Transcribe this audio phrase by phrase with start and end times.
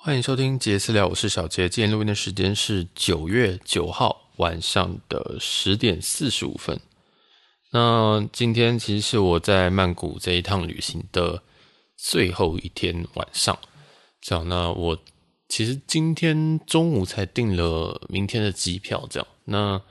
[0.00, 1.68] 欢迎收听杰私聊，我是小杰。
[1.68, 6.78] 今天录音的时间是九月九号晚上的十点四十五分。
[7.72, 11.42] 那今天其实是我在曼谷这一趟旅行的
[11.96, 13.58] 最后一天晚上。
[14.20, 14.96] 这样，那我
[15.48, 19.04] 其实今天中午才订了明天的机票。
[19.10, 19.82] 这样，那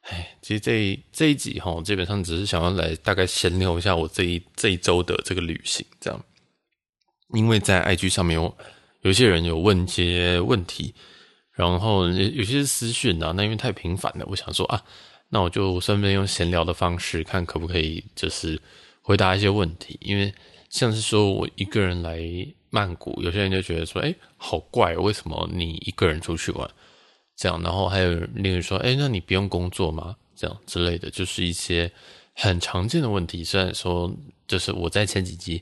[0.00, 5.86] 哎，其实这一这一集哈，基本上只是想要来大概闲聊一下我这一这一周的这个旅行。
[6.00, 6.20] 这样，
[7.32, 8.54] 因为在 IG 上面有。
[9.02, 10.94] 有些人有问一些问题，
[11.52, 14.82] 然后有些是私讯啊，那因为太频繁了，我想说啊，
[15.28, 18.60] 那我就顺便用闲聊的方式，看可不可以就是
[19.00, 19.98] 回答一些问题。
[20.00, 20.32] 因为
[20.70, 22.20] 像是说我一个人来
[22.70, 26.70] 曼谷，有些人就觉得说，哎，好怪，为什么你一个人出去玩？
[27.36, 30.16] 这样，然后还有另人说，哎，那你不用工作吗？
[30.36, 31.90] 这样之类的，就是一些
[32.34, 33.42] 很常见的问题。
[33.42, 34.14] 虽然说，
[34.46, 35.60] 就是我在前几集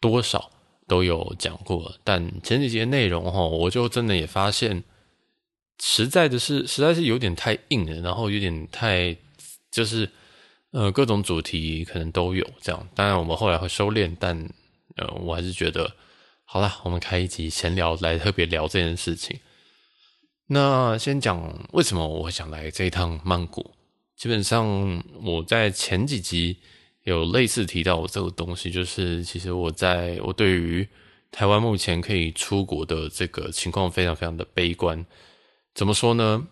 [0.00, 0.50] 多少。
[0.88, 4.82] 都有讲过，但前几集的内容哈，我就真的也发现，
[5.78, 9.14] 实在的是，实在是有点太硬了，然后有点太
[9.70, 10.10] 就是
[10.70, 12.88] 呃各种主题可能都有这样。
[12.94, 14.36] 当然我们后来会收敛，但
[14.96, 15.92] 呃我还是觉得
[16.44, 19.38] 好啦，我们开一集闲聊来特别聊这件事情。
[20.46, 23.74] 那先讲为什么我想来这一趟曼谷。
[24.16, 26.56] 基本上我在前几集。
[27.08, 30.86] 有类似提到我这个东西，就是其实我在我对于
[31.30, 35.04] 台湾目前可以出国的这个情况非常非常的悲观。
[35.74, 36.46] 怎么说呢？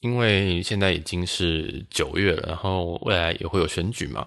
[0.00, 4.26] 因为现在已经是九月了，然后未来也会有选举嘛，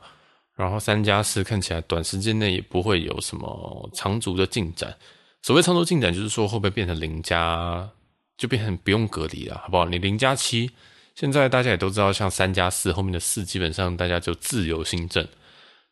[0.56, 4.96] 然后三加四看起来短时间内也不会有什么长足的进展。
[5.42, 7.90] 所谓长足进展，就是说会不会变成零加，
[8.38, 9.86] 就变成不用隔离了，好不好？
[9.86, 10.72] 你零加七，
[11.16, 15.28] 现在大家也都知道，像三加四后面的四，基本上大家就自由新政。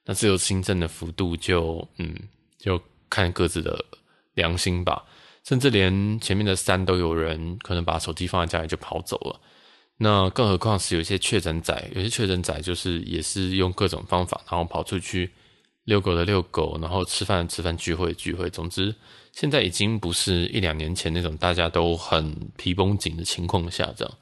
[0.06, 2.14] 那自由新政的幅度就嗯，
[2.58, 3.86] 就看各自的
[4.34, 5.06] 良心吧。
[5.46, 9.40] 甚至连前面的三都有人可能把手机放在家里就跑走了。
[9.98, 15.32] 那更何况是有一些确诊仔，有些确诊仔就是也是用各种方法，然后跑出去
[15.84, 18.50] 遛狗的遛狗，然后吃饭吃饭，聚会聚会。
[18.50, 18.96] 总之，
[19.32, 24.14] 现在已经不是一两年前那种大家都很皮绷紧的情况下这样。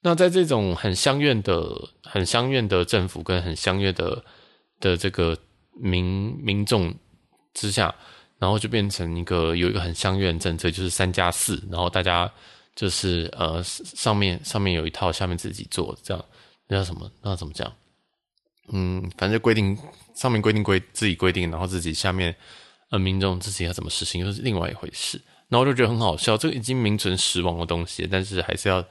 [0.00, 4.24] 那在这种很相怨的、很相怨的政府跟很相怨的。
[4.84, 5.34] 的这个
[5.72, 6.94] 民民众
[7.54, 7.94] 之下，
[8.38, 12.30] 然后就变成一个有一个很相怨政策，就是三加四，然后大家
[12.76, 16.22] 就是呃上面上面有一套，下面自己做，这样
[16.68, 17.10] 那叫什么？
[17.22, 17.72] 那怎么讲？
[18.72, 19.76] 嗯，反正规定
[20.14, 22.36] 上面规定规自己规定，然后自己下面
[22.90, 25.18] 呃民众自己要怎么实行，又是另外一回事。
[25.48, 28.84] 然后就觉得很好笑，这个已经名存实亡的东西，但是还是要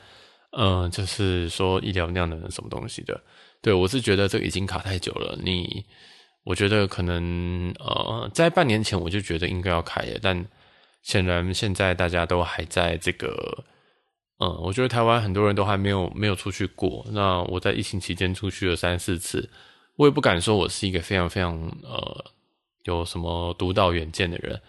[0.56, 3.20] 呃，就是说医疗量的什么东西的。
[3.60, 5.36] 对，我是觉得这个已经卡太久了。
[5.44, 5.84] 你，
[6.44, 10.46] 我觉得可能呃，在半年前我就觉得应该要开了，但
[11.02, 13.64] 显然现在大家都还在这个，
[14.38, 17.04] 嗯、我觉得台湾很多人都还没有没有出去过。
[17.12, 19.50] 那我在疫情期间出去了三四次，
[19.96, 22.26] 我也不敢说我是一个非常非常呃
[22.84, 24.62] 有什么独到远见的人，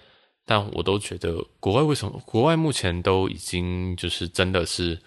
[0.46, 4.98] 但我都觉得国外为什么国外目前都已经就是真的是。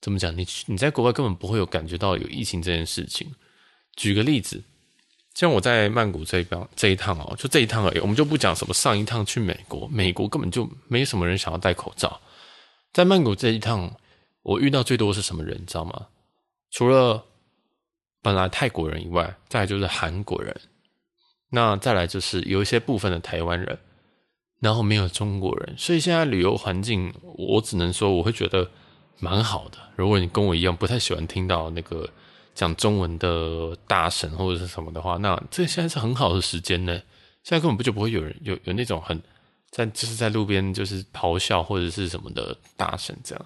[0.00, 0.36] 怎么讲？
[0.36, 3.28] 你你在国外根本不会有感觉到有疫情这件事情。
[3.96, 4.62] 举个例子，
[5.34, 12.20] 像我在曼谷这一边这一趟哦，就这一趟而已，我们就不讲什么上一趟去美国，美国根本就没什么人想要戴口罩。
[12.92, 13.92] 在曼谷这一趟，
[14.42, 16.06] 我遇到最多是什么人，你知道吗？
[16.70, 17.24] 除了
[18.22, 20.54] 本来泰国人以外，再来就是韩国人，
[21.50, 23.76] 那再来就是有一些部分的台湾人，
[24.60, 25.74] 然后没有中国人。
[25.76, 28.70] 所以现在旅游环境，我只能说我会觉得。
[29.20, 32.08] 蛮好的，如果你跟我一样不太喜欢听到那个
[32.54, 36.92] 讲中文的大神或者是什么的话，那这现在是很好的时间呢。
[37.44, 39.20] 现在根本不就不会有人有有那种很
[39.70, 43.44] 在就是在路边就是咆哮或者是什么的大神这样。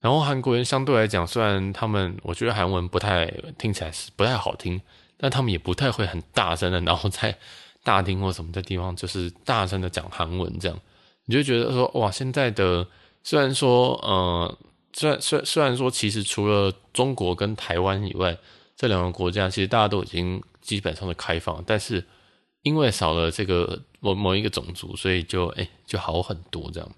[0.00, 3.26] 然后韩国人相对来讲，虽然他们我觉得韩文不太
[3.58, 4.80] 听起来是不太好听，
[5.18, 7.36] 但他们也不太会很大声的，然后在
[7.82, 10.78] 大厅或什么的地方就是大声的讲韩文这样，
[11.24, 12.86] 你就觉得说哇，现在的
[13.22, 14.56] 虽然说呃。
[14.98, 18.38] 虽然虽虽然说，其实除了中国跟台湾以外，
[18.74, 22.02] 这两个国家其实大家都已经基本上的开放，但是
[22.62, 26.90] 因为少了这个某某一个种族，所以就哎、就好很多这样。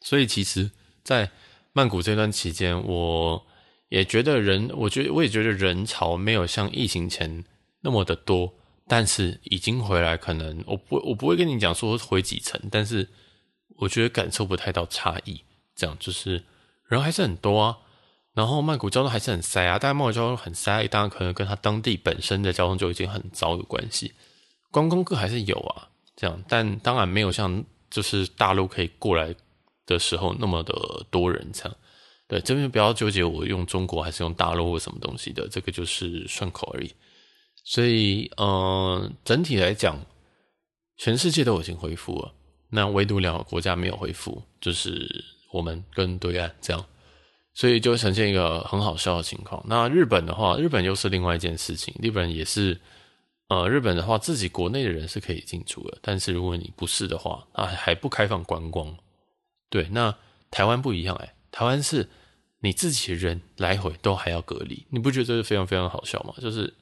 [0.00, 0.72] 所以其实，
[1.04, 1.30] 在
[1.72, 3.46] 曼谷这段期间，我
[3.90, 7.44] 也觉得人，我觉得我也觉得人潮没有像疫情前
[7.82, 8.52] 那么的多，
[8.88, 13.08] 但是已经回来，可能我不我不会跟你讲说回几层，但是
[13.76, 15.44] 我觉得感受不太到差异，
[15.76, 16.42] 这样就是。
[16.88, 17.78] 人还是很多啊，
[18.34, 19.78] 然后曼谷交通还是很塞啊。
[19.78, 24.12] 但曼谷交通很塞，当然可能跟它当地本身的交通就已经很糟有关系。
[24.70, 29.34] 观光客还是有啊，这样，但当然没有像就是大陆可以过来
[29.86, 30.74] 的时候那么的
[31.10, 31.76] 多人这样。
[32.26, 36.92] 对，这边不要纠结我用中国还是用大陆或什么东西的，这个就是顺口而已。
[37.64, 39.98] 所以，嗯、整体来讲，
[40.98, 42.32] 全世界都已经恢复了，
[42.68, 46.84] 那唯独两个国家没有恢复，就是我们跟对岸这样，
[47.54, 49.64] 所以就呈现一个很好笑的情况。
[49.66, 52.80] 那日本的话，日本又是另外一件事情，日本也是，
[53.48, 58.96] 呃，日本的话自己国内的人是可以进出的，但是如果你不是的话，那还不开放观光。
[59.70, 60.14] 对，那
[60.50, 61.34] 台湾不一样哎。
[61.50, 62.08] 台湾是
[62.60, 66.34] 你自己人来回都还要隔离，你不觉得这是非常非常好笑吗？
[66.40, 66.72] 就是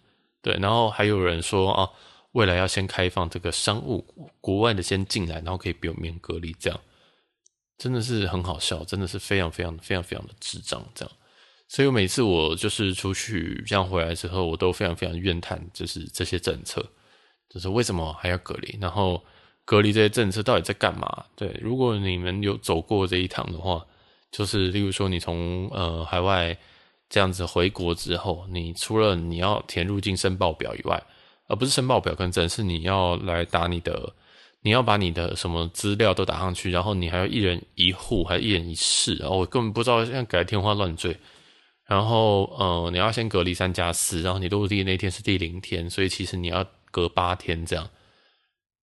[0.42, 1.88] 对，然后还有人说啊，
[2.32, 4.04] 未来要先开放这个商务，
[4.40, 6.80] 国外的先进来，然后可以不用免隔离，这样
[7.78, 11.12] 真的是很好笑，真的是非常非常非常非常的智障这样。
[11.68, 16.84] 所以我每次我就是出去这样回来之后，我都非常非常怨叹，就是这些政策，
[17.48, 19.22] 就是为什么还要隔离，然后。
[19.68, 21.24] 隔离这些政策到底在干嘛？
[21.34, 23.84] 对，如果你们有走过这一趟的话，
[24.30, 26.56] 就是例如说你从呃海外
[27.10, 31.02] 这样子回国之后，你除了你要填入境申报表以外，
[31.48, 34.14] 而不是申报表跟证，是你要来打你的，
[34.66, 41.16] 你要把你的什么资料都打上去，然后你还要一人一户，还一人一室，然后我根本不知道，现在改天花乱坠。
[41.84, 47.88] 然后呃，你要先隔离三加四，然后你落地那天是第零天，所以其实你要隔八天这样。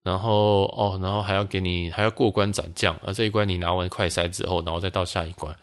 [0.03, 5.53] 然后哦，然后还要给你还要过关斩将，而这一关你拿完快筛之后，然后再到下一关。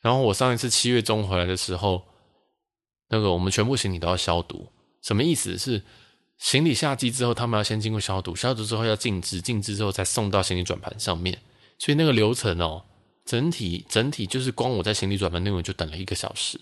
[0.00, 2.02] 然后我上一次七月中回来的时候，
[3.10, 4.66] 那个我们全部行李都要消毒，
[5.02, 5.58] 什么意思？
[5.58, 5.82] 是
[6.38, 11.40] 行李下机之后，他们要先经过消毒，消毒之后要静置，静置之后再送到行李转盘上面。
[11.78, 12.84] 所以那个流程哦，
[13.24, 16.60] 整体整体就是光我在行李转盘那边就等了一个小时，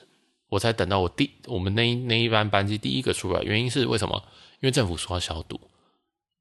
[0.49, 3.43] 我才等到我第我们那那一班班机第一个出来。
[3.43, 4.23] 原因是为什么？
[4.61, 5.61] 因为政府说要消毒。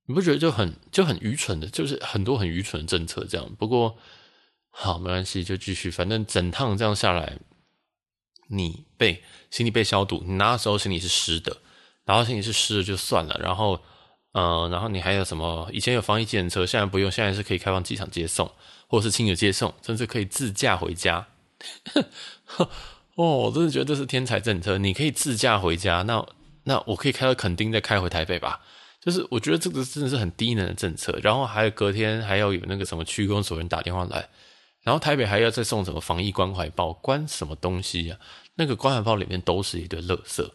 [0.05, 3.55] 你不觉得就很就很愚蠢的，就是很多很愚蠢的政策这样。
[3.57, 3.97] 不过
[4.69, 5.89] 好，没关系，就继续。
[5.89, 7.37] 反正整趟这样下来，
[8.49, 11.57] 你被行李被消毒，你拿的时候行李是湿的，
[12.05, 13.39] 然后行李是湿的就算了。
[13.41, 13.79] 然后，
[14.33, 15.69] 嗯、然后你还有什么？
[15.71, 18.49] 以前有防疫检测，现在不用，现在是可以开放机场接送，
[18.87, 21.27] 或者是亲友接送，甚至可以自驾回家。
[23.15, 26.01] 哦，我真的觉得这是天才政策，你可以自驾回家。
[26.01, 26.25] 那
[26.63, 28.61] 那我可以开到垦丁，再开回台北吧。
[28.99, 34.29] 就是我觉得这个真的是很低能的政策，然后还有隔天还要有那个什么区公所人打电话来，
[34.81, 38.17] 然后台北还要再送什么防疫关怀包，关什么东西、啊？
[38.55, 40.49] 那个关怀包里面都是一堆垃圾，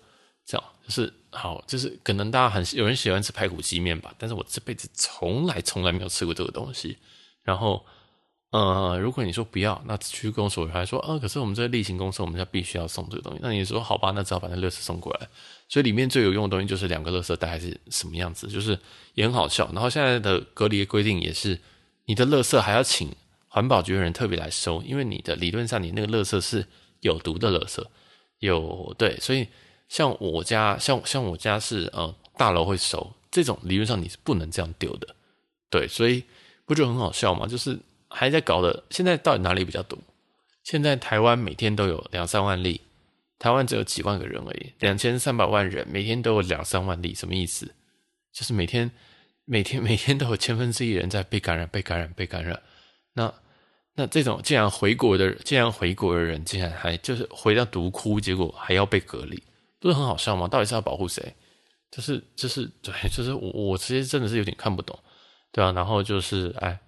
[0.46, 6.96] 这样就是好，就是可能大家很有人喜欢吃排骨鸡面吧，但是我这辈子从来从来没有吃过这个东西。
[7.42, 7.84] 然后，
[8.50, 13.40] 呃，如果你说不要，那区公所还说，呃，可是我们这例行公司，我们要必须要送这个东西。
[13.42, 15.28] 那你说好吧，那只好把那垃圾送过来。
[15.68, 18.78] 所以里面最有用的东西就是两个垃圾袋还是什么样子，就是
[19.14, 19.70] 也很好笑。
[19.72, 21.58] 然后现在的隔离规定也是，
[22.06, 23.14] 你的垃圾还要请
[23.48, 26.66] 环保局的人特别来收，因为你的理论上你那个垃圾是
[27.00, 27.84] 有毒的垃圾，
[28.38, 29.46] 有对，所以
[29.88, 35.16] 像我家像像我家是呃大楼会收这种，理论上你是不能这样丢的，
[35.70, 36.22] 对，所以
[36.64, 37.46] 不就很好笑吗？
[37.46, 39.98] 就是还在搞的，现在到底哪里比较堵？
[40.62, 42.80] 现在台湾每天都有两三万例。
[43.40, 47.72] 台湾只有几万个人而已，两千三百万人，每天都有两三万例，什么意思？
[48.32, 48.90] 就是每天、
[49.44, 52.60] 每天、每天都有千分之一人在被感染、被感染、被感染。
[53.12, 53.32] 那、
[53.94, 59.40] 那这种既然回国的、既然回国的人，竟然还就是回到独窟，结果还要被隔离，
[59.80, 60.48] 不是很好笑吗？
[60.48, 61.34] 到底是要保护谁？
[61.90, 64.98] 就是、就是对，就是我我其实真的是有点看不懂，
[65.52, 65.72] 对啊。
[65.72, 66.78] 然后就是哎，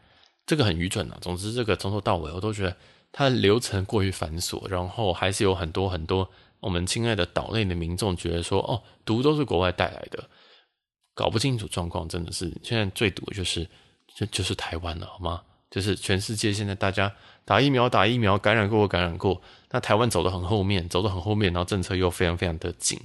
[0.47, 1.19] 这个很愚蠢啊。
[1.21, 2.77] 总之，这个从头到尾我都觉得。
[3.13, 6.31] 它的流程过于繁琐，然后还是有很多很多
[6.61, 10.31] 我们亲爱的岛内的民众觉得说，哦，毒都是国外带来的，
[11.13, 13.69] 搞不清楚状况，真的是现在最毒的就是
[14.15, 15.43] 就就是台湾了，好吗？
[15.73, 17.13] 就是全世界现在大家
[17.51, 23.01] 打疫苗打疫苗，感染过感染过，那台湾走得很后面，走得很后面，然后政策又非常非常的紧，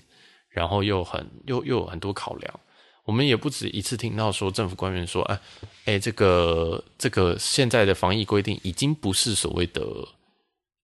[0.50, 2.60] 然后又很又又有很多考量。
[3.06, 5.40] 我们也不止一次听到说政府官员说，哎，
[5.86, 9.82] 哎，这个这个现在的防疫规定已经不是所谓的，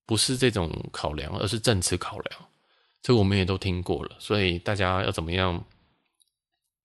[0.08, 2.41] 不是这种考量，而是政治考量。
[3.03, 5.63] 这个我们也都听过了，所以大家要怎么样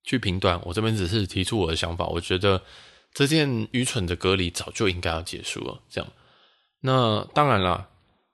[0.05, 0.61] 去评断？
[0.63, 2.61] 我这边只是提出我的想法，我觉得
[3.15, 5.81] 这件愚蠢的隔离早就应该要结束了。
[5.89, 6.13] 这样，
[6.87, 7.89] 那当然啦，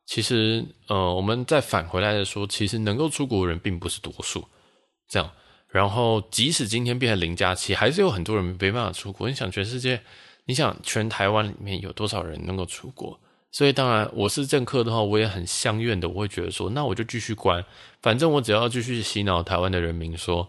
[0.05, 4.47] 其实呃，我们再返回来的说，其实能够出国的人并不是多数，
[5.09, 5.31] 这样。
[5.69, 9.27] 然后，即使今天变成零加七，还是有很多人没办法出国。
[9.27, 10.03] 你想，全世界，
[10.45, 13.19] 你想全台湾里面有多少人能够出国？
[13.51, 17.65] 所以，当然，我是政客的话，我也很相愿的，我会觉得说，那我就继续关，
[18.03, 20.47] 反正我只要继续洗脑台湾的人民说，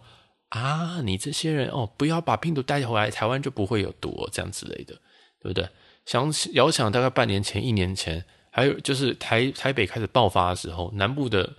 [0.50, 4.93] 啊，你这些人哦，不要把病毒带回来，台湾就不会有毒，这样之类的，
[5.41, 5.65] 对不对？
[6.05, 11.53] 想遥想大概半年前、一年前，还有就是台台北开始爆发的时候，南部的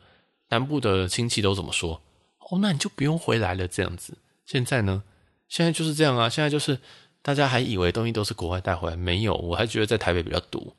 [0.48, 2.00] 南部的亲戚都怎么说？
[2.38, 4.18] 哦，那你就不用回来了，这样子。
[4.44, 5.02] 现在呢？
[5.48, 6.28] 现在就是这样啊！
[6.28, 6.78] 现在就是
[7.22, 10.74] 大家还以为东西都是国外带回来，没有，我还觉得在台北比较毒。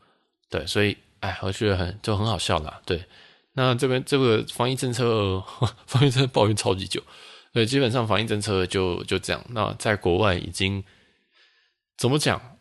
[0.50, 2.82] 对，所以哎，我觉得很就很好笑啦。
[2.86, 3.04] 对，
[3.54, 5.42] 那这边这个防疫政策，
[5.88, 7.02] 防疫政策抱怨超级久。
[7.54, 9.44] 对，基本上防疫政策就就这样。
[9.50, 10.84] 那在国外已经
[11.98, 12.55] 怎么讲？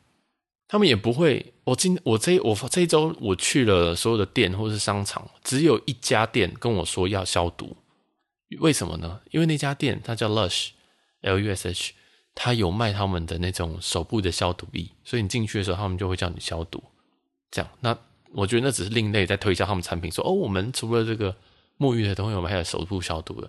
[0.75, 1.53] 他们也不会。
[1.63, 7.77] 我今我这我这一周我去了所有的店或是商场，只有一家店跟我说要消毒。
[8.59, 9.21] 为什么呢？
[9.31, 11.93] 因为那家店它叫 Lush，L U S H，
[12.35, 16.83] 它有卖他们的那种手部的消毒液，所以你进去的时候，他们就会叫你消毒。
[17.53, 17.97] 这样，那
[18.33, 21.37] 我觉得那只是另类在推销他们产品，说哦，我们除了这个
[21.79, 23.49] 沐浴的东西，我们还有手部消毒的，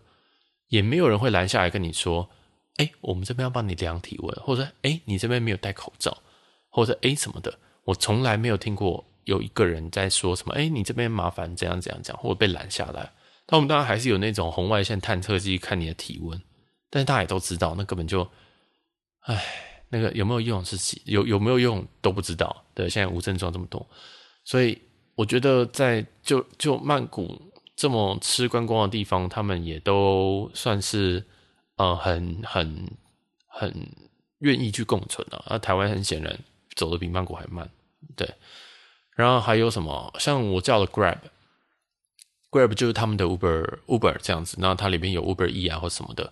[0.67, 2.29] 也没有人会拦下来跟你说，
[2.77, 6.15] 哎，我们这边要帮你量体温，或者哎，你这边没有戴口罩，
[6.75, 13.09] 或者哎什么的，我从来没有听过有一个人在说什么，哎，你这边麻烦怎样怎样讲，或者被拦下来。
[13.45, 16.37] 但我们当然还是有那种红外线探测器看你的体温，
[16.89, 18.27] 但是大家也都知道，那根本就，
[19.21, 19.41] 唉，
[19.87, 22.65] 那个有没有用是有有没有用都不知道。
[22.73, 23.87] 对，现在无症状这么多，
[24.43, 24.77] 所以
[25.15, 27.41] 我觉得在就就曼谷
[27.77, 31.23] 这么吃观光的地方，他们也都算是
[31.77, 32.91] 呃很很
[33.47, 33.73] 很
[34.39, 35.41] 愿意去共存啊。
[35.45, 36.37] 而台湾很显然
[36.75, 37.69] 走得比曼谷还慢，
[38.15, 38.29] 对。
[39.15, 40.13] 然后还有什么？
[40.19, 41.17] 像我叫了 Grab。
[42.51, 46.31] Grab 就是他们的 Uber Uber 这样子，然后它里面有 Uber E 啊或什么的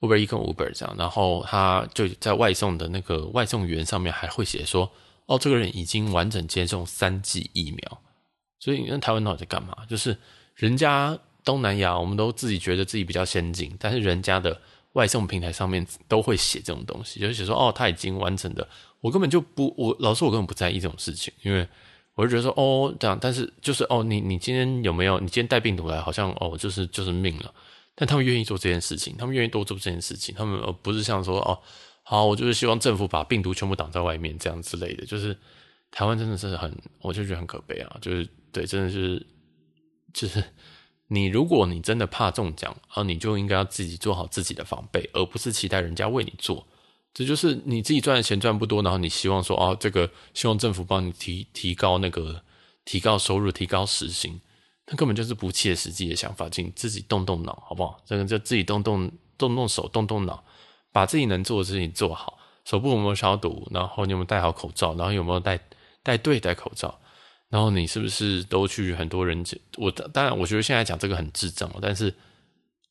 [0.00, 4.90] ，Uber E 跟 Uber 这样，然后他就在外送的那个外送员上面还会写说，
[5.26, 8.02] 哦，这个人已经完整接种三剂疫苗，
[8.58, 9.76] 所以你看台湾到底在干嘛？
[9.88, 10.16] 就是
[10.56, 14.60] 人家东南亚，我们都自己觉得自己比较先进，但是人家的
[14.94, 18.68] 外送平台上面都会写这种东西，就是写说，哦，他已经完整的，
[19.00, 21.68] 我根本就不，我老实，我根本不在意这种事情，因为。
[22.16, 25.18] 我就觉得说哦这样，但是就是哦你你今天有没有？
[25.20, 27.54] 你今天带病毒来，好像哦就是就是命了。
[27.94, 31.58] 但他们愿意做这件事情，他们愿意多做这件事情，他们而不是像说哦
[32.02, 35.06] 好，我就是希望政府把病毒全部挡在外面这样之类的。
[35.06, 35.34] 就是
[35.90, 37.96] 台湾真的是很，我就觉得很可悲啊。
[38.02, 39.24] 就是对，真的是
[40.12, 40.44] 就是
[41.06, 46.66] 你如果你真的怕中奖啊，你就应该要自己做好自己的防备，而不是期待人家为你做。
[47.12, 52.40] 这就是你自己赚的钱赚不多，然后你希望说啊，这个希望政府帮你提提高那个
[52.84, 54.40] 提高收入、提高时薪，
[54.86, 58.00] 那根本就是不切实际的想法，请自己动动脑，好不好？
[58.06, 60.44] 这个就自己动动动动手、动动脑，
[60.92, 62.38] 把自己能做的事情做好。
[62.64, 63.66] 手部有没有消毒？
[63.72, 64.94] 然后你有没有戴好口罩？
[64.94, 65.58] 然后有没有戴
[66.04, 66.96] 戴对戴口罩？
[67.48, 69.44] 然后你是不是都去很多人？
[69.78, 72.14] 我当然，我觉得现在讲这个很智障，但是。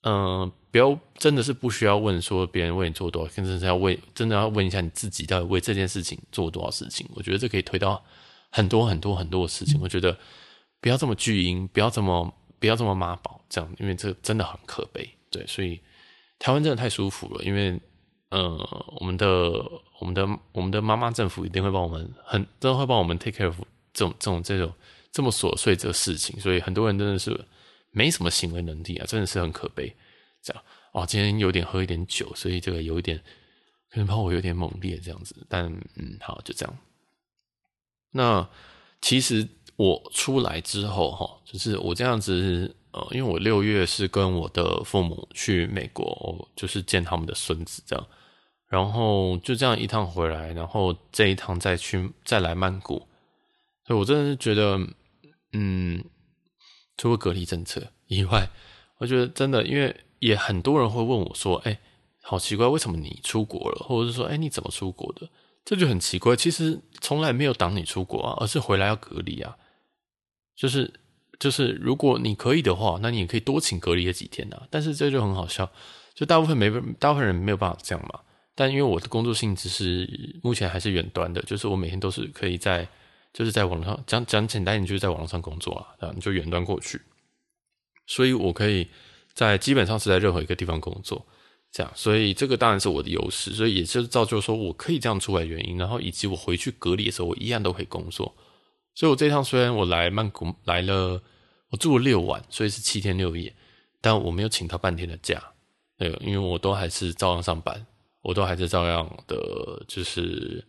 [0.03, 7.05] 嗯，不要真的是不需要问说别人为你做多少，甚至是要为真的要问一下你自己到底为这件事情做多少事情。
[7.15, 8.01] 我觉得这可以推到
[8.49, 9.77] 很多很多很多的事情。
[9.81, 10.17] 我觉得
[10.79, 15.09] 不要这么巨婴，不要这么不要这么妈宝，这样，因为这真的很可悲。
[15.29, 15.77] 对，所以
[16.39, 17.77] 台湾真的太舒服了，因为
[18.29, 19.27] 呃，我们的
[19.99, 23.57] 我们的我们的妈妈政府一定会帮我们很真的会帮我们 take care of
[23.91, 24.73] 这种这种这种
[25.11, 27.37] 这么琐碎的事情，所以很多人真的是。
[27.91, 29.95] 没什么行为能力啊，真的是很可悲。
[30.41, 33.21] 这样哦，今天有点喝一点酒，所以这个有一点
[33.91, 35.35] 可能怕我有点猛烈这样子。
[35.49, 35.65] 但
[35.95, 36.77] 嗯，好，就这样。
[38.11, 38.49] 那
[39.01, 48.07] 其实我出来之后哈，就是我这样子呃，因为我六月是跟我的父母去美国，就是见他们的孙子这样，
[48.67, 53.05] 然后就这样一趟回来，然后这一趟再去再来曼谷，
[53.85, 54.79] 所以我真的是觉得
[55.51, 56.01] 嗯。
[56.99, 58.49] 除了隔离政策以外，
[58.97, 61.79] 我觉得真的，因为也很多人会问我说：“哎，
[62.21, 63.85] 好奇怪，为什么你出国了？
[63.87, 65.29] 或者是说，哎，你怎么出国的？”
[65.63, 66.35] 这就很奇怪。
[66.35, 69.55] 其实从来没有挡你出国啊，而是回来要隔离啊。
[70.57, 70.93] 就是
[71.39, 74.67] 就是，如果你可以的话，那你也可以多请隔离个几天啊。
[74.69, 75.71] 但是这就很好笑，
[76.13, 78.19] 就大部分没大部分人没有办法这样嘛。
[78.55, 82.85] 但因为我的工作性质是目前还是远端的，就是我每天都是可以在。
[83.31, 86.99] 就是在网上讲讲简单一点，就是在网络上工作啊，啊，你就远端过去，
[88.07, 88.87] 所以我可以
[89.33, 91.25] 在基本上是在任何一个地方工作，
[91.71, 98.35] 这样，所以这个当然是我的优势，所以也是造就说我可以这样出来原因，然后以及我回去隔离的时候，我一样都可以工作，
[98.95, 101.21] 所以我这趟虽然我来曼谷来了，
[101.69, 103.55] 我住了六晚，所以是七天六夜，
[104.01, 105.53] 但我没有请到半天的假，
[105.99, 107.85] 对，因为我都还是照样上班，
[108.23, 110.65] 我都还是照样的，就是。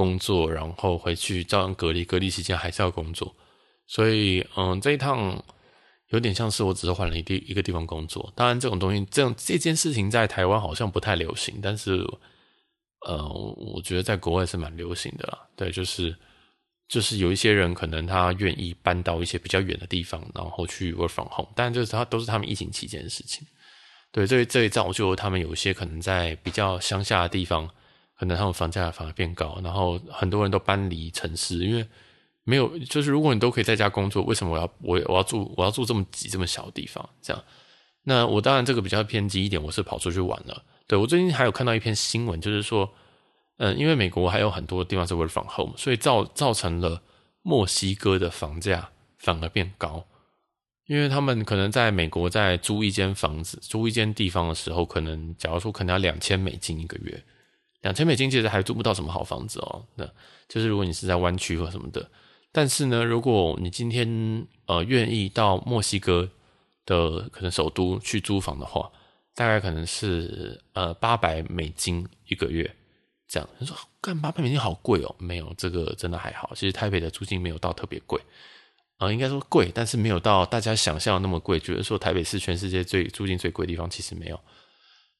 [0.00, 3.36] 工作，然后回去照样隔离，隔离期间还是要工作，
[3.86, 5.44] 所以，嗯，这一趟
[6.08, 8.32] 有点像是我只是换了一地一个地方工作。
[8.34, 12.02] 当然，这种东西，这样这件事情在台湾好像不太流行，但是，
[13.06, 13.28] 呃，
[13.74, 15.38] 我觉得在国外是蛮流行的啦。
[15.54, 16.16] 对，就是，
[16.88, 23.46] 就是有一些人可能他愿意搬到一些比较远的地方，然后去 work from home，但就是他都是他们疫情期间的事情。
[24.12, 27.68] 对，这这也造就他们有一些可能在比较乡下的地方，
[28.20, 31.86] 可能他们房价反而变高，然后很多人都搬离城市，因为
[32.44, 37.08] 没有，就是如果你都可以在家工作，为什么我要我我要住我要住这么挤这么小的地方？
[37.22, 37.42] 这样，
[38.02, 40.62] 那我当然这个比较偏激一点，我是跑出去玩了。
[40.86, 42.92] 对，我最近还有看到一篇新闻，就是说，
[43.56, 47.00] 嗯，因为美国还有很多地方是 work from home，所以造造成了
[47.40, 50.04] 墨西哥的房价反而变高。
[50.84, 57.24] 因为他们可能在美国在租一间房子、租一间地方的时候，可能假如说可能要两千美金一个月，
[57.82, 59.84] 两千美金其实还租不到什么好房子哦。
[59.94, 60.04] 那
[60.48, 62.10] 就是如果你是在湾区或什么的，
[62.52, 66.28] 但是呢，如果你今天呃愿意到墨西哥
[66.84, 68.90] 的可能首都去租房的话，
[69.34, 72.74] 大概可能是呃八百美金一个月
[73.28, 73.48] 这样。
[73.58, 75.14] 你说干八百美金好贵哦？
[75.18, 76.50] 没有，这个真的还好。
[76.54, 78.20] 其实台北的租金没有到特别贵。
[78.98, 81.58] 啊、应该说贵，但是没有到大家想象那么贵。
[81.58, 84.38] 觉得说台北是全世界最租金最贵的地方，其实没有。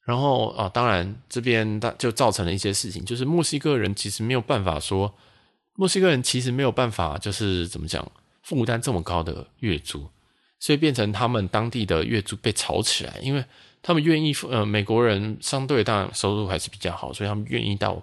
[0.04, 5.14] 然后啊、当然这边大就造成了一些事情，就是墨西哥人其实没有办法说，
[5.74, 8.10] 墨西哥人其实没有办法，就是怎么讲，
[8.42, 10.08] 负担这么高的月租，
[10.58, 13.44] 所以变成他们当地的月租被炒起来，因为
[13.82, 18.02] 他们愿意，呃，美国人相对当然收入还是比较好，所以他们愿意到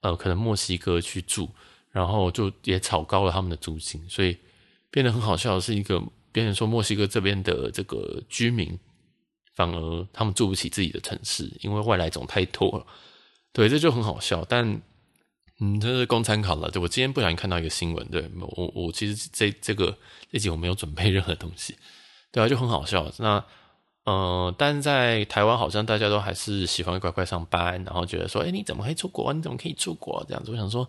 [0.00, 1.48] 呃可能墨西哥去住，
[1.90, 4.36] 然后就也炒高了他们的租金，所以。
[4.88, 8.78] 变得很好笑的是，一个别人说墨西哥这边的这个居民，
[9.56, 12.86] 反而他们住不起自己的城市，因为外来种太多了。
[13.52, 14.44] 对，这就很好笑。
[14.48, 14.80] 但
[15.58, 16.70] 嗯，这是供参考了。
[16.70, 19.98] 对，我今天不小心看到一个新闻，对我我其实这这个
[20.30, 21.74] 这集我没有准备任何东西，
[22.30, 23.10] 对啊，就很好笑。
[23.18, 23.44] 那
[24.04, 29.32] 呃，但在台湾好像大家都还是喜欢乖乖上班，然后觉得说，哎，你怎么可以出国？
[29.32, 30.24] 你怎么可以出国？
[30.28, 30.88] 这样子，我想说。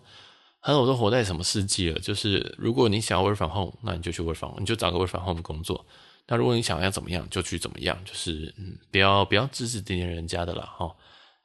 [0.60, 2.00] 还有我都活在什么世纪了？
[2.00, 5.86] 就是如果你想要 work from home，那你就去 work from home，你就找个 work from home 的工作。
[6.28, 7.98] 那如果你想要怎么样，就去怎么样。
[8.04, 10.94] 就是嗯，不要不要指指点点人家的啦哈。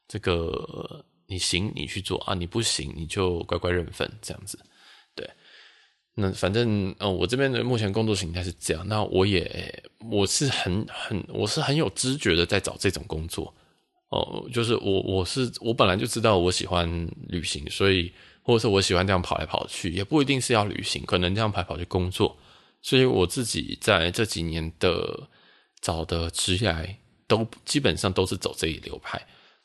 [0.08, 4.60] 这个你行你去做啊，你不行你就乖乖认份这样子。
[5.16, 5.28] 对，
[6.14, 8.88] 那反正呃，我这边的目前工作形态是这样。
[8.88, 13.54] 那我也我是很很我是很有知觉的在找这种工作
[14.10, 18.14] 哦，就是我我是我本来就知道我喜欢旅行，所以。
[18.46, 22.38] 或者是我喜欢这样跑来跑去，也不一定是要旅行，可能这样跑跑去工作。
[22.84, 25.28] 所以我自己在这几年的
[25.82, 29.20] 找的职业都基本上都是走这一流派，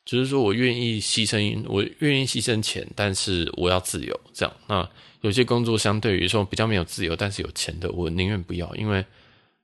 [0.07, 4.19] 就是说我愿意牺牲，我愿意牺牲钱，但是我要自由。
[4.33, 4.89] 这样，那
[5.21, 9.05] 有些工作相对于说比较没有自由，但是有钱的，我宁愿不要，因为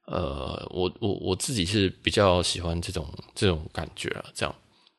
[0.04, 4.54] 呃，我我我自己是比较喜欢这种这种感觉啊，这样，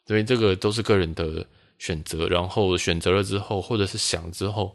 [0.08, 1.46] 所以这个都是个人的。
[1.78, 4.74] 选择，然后选择了之后，或者是想之后，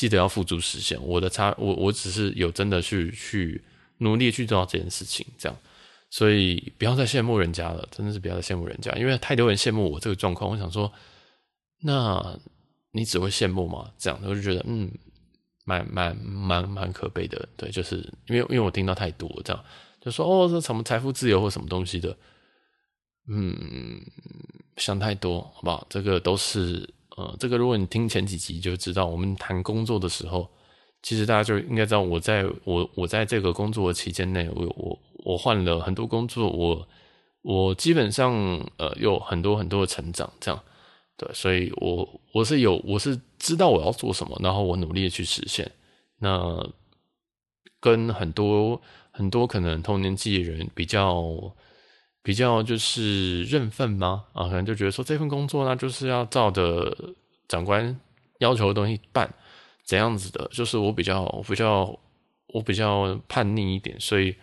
[0.00, 0.98] 记得要付诸实现。
[1.02, 3.62] 我的差，我我只是有真的去去
[3.98, 5.58] 努力去做到这件事情，这样。
[6.08, 10.50] 所以不要再羡慕人家了，真的是不要再羡慕人家，因为太多人羡慕我这个状况。
[10.50, 10.90] 我想说，
[11.82, 12.34] 那
[12.92, 13.90] 你只会羡慕吗？
[13.98, 14.90] 这样，我就觉得嗯，
[15.66, 17.46] 蛮蛮蛮蛮可悲的。
[17.58, 17.96] 对，就是
[18.28, 19.62] 因为因为我听到太多这样，
[20.00, 22.16] 就说哦，这什么财富自由或什么东西的，
[23.28, 24.00] 嗯。
[24.76, 25.86] 想太多，好不好？
[25.90, 26.88] 这个都是，
[27.20, 30.48] 呃，这个如果你听前几集就知道，我们谈工作的时候，
[31.02, 36.88] 其实大家就应该知道，我在我我在这个工作的期间内，我我我换了很多工作，我
[37.42, 38.32] 我基本上
[38.78, 40.58] 呃有很多很多的成长，这样，
[41.18, 45.70] 对，所以我我是有我是知道我要做什么，然后我努力的去实现，
[46.20, 46.66] 那
[47.80, 48.80] 跟很多
[49.10, 51.52] 很多可能同年纪的人比较。
[52.22, 54.24] 比较就是认份吗？
[54.34, 56.94] 啊，可能就觉得说这份工作呢，就是要照着
[57.48, 57.98] 长官
[58.40, 59.32] 要求的东西办，
[59.84, 60.46] 怎样子的？
[60.52, 61.98] 就是我比较，比较，
[62.48, 64.34] 我比较叛逆一点，所以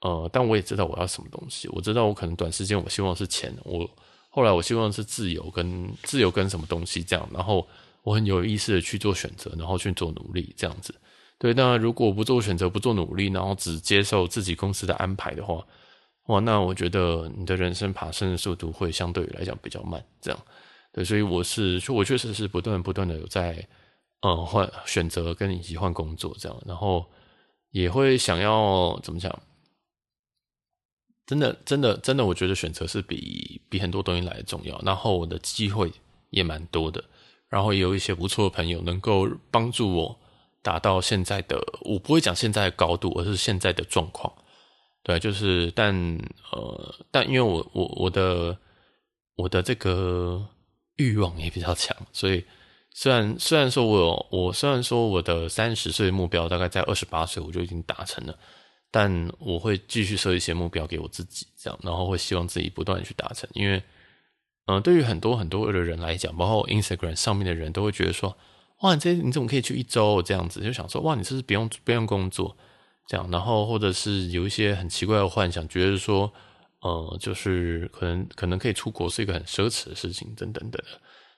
[0.00, 1.68] 呃，但我也知道我要什么东西。
[1.68, 3.88] 我知道我可能短时间我希望是钱，我
[4.28, 7.64] 后来我希望是自由跟自由跟什么东西这样，然后
[8.02, 10.92] 我很有意识的去做选择，然后去做努力这样子。
[11.38, 15.64] 对，那如果不做选择，不做努力，然后只接受自己公司的安排的话。
[16.26, 20.40] 哇，那我觉得你的人生爬升的速度会相对于来讲比较慢，这样，
[20.92, 23.66] 对，所以我是，就我确实是不断不断的有在，
[24.20, 27.04] 嗯，换选择跟以及换工作这样，然后
[27.70, 29.36] 也会想要怎么讲，
[31.26, 35.92] 真的真的真的，我觉得选择是比比很多东西来的重要，然后我的机会
[36.30, 37.02] 也蛮多的，
[37.48, 40.18] 然后也有一些不错的朋友能够帮助我
[40.62, 44.32] 达到现在的，我不会讲现在的高度，而是现在的状况。
[45.02, 45.94] 对，就是，但
[46.52, 48.56] 呃，但因为我我我的
[49.36, 50.46] 我的这个
[50.96, 52.44] 欲望也比较强，所以
[52.90, 58.38] 虽然虽然说我有我虽然说我的三十岁目标大概在二十八岁我就已经达成了，
[58.90, 63.82] 但我会继续设一些目标给我自己，这样，然后会希望自己不断去达成，因为。
[64.66, 68.38] 嗯，对于很多很多的人来讲，包括 Instagram 上面的人都会觉得说，
[68.82, 70.60] 哇，你这你怎么可以去一周这样子？
[70.60, 72.56] 就想说，哇，你是不是不用不用工作
[73.06, 73.28] 这样？
[73.30, 76.32] 然后或者是有一些很奇怪的幻想，觉得说，
[76.80, 80.82] 呃，就是可能可能可以出国是一个很奢侈的事情，等等等等。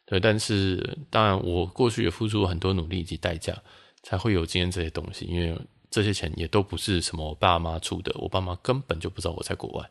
[0.07, 3.57] 对，但是当然，我过去也付出了很多努力以及代价，
[4.03, 5.25] 才会有今天这些东西。
[5.25, 5.59] 因为
[5.91, 9.91] 这些钱也都不是什么我爸妈出的，我爸妈根本就不知道我在国外。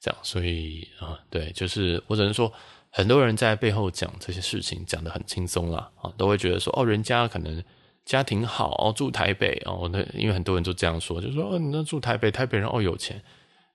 [0.00, 2.52] 这样，所以啊，对，就是我只能说，
[2.90, 7.62] 很多人在背后讲这些事情，讲得很轻松啦，啊，都会觉得说，哦，人家可能
[8.04, 13.22] 家庭好，哦，住台北，哦，那因为很多人都这样说，就说，哦，你那住台北，台北人哦有钱。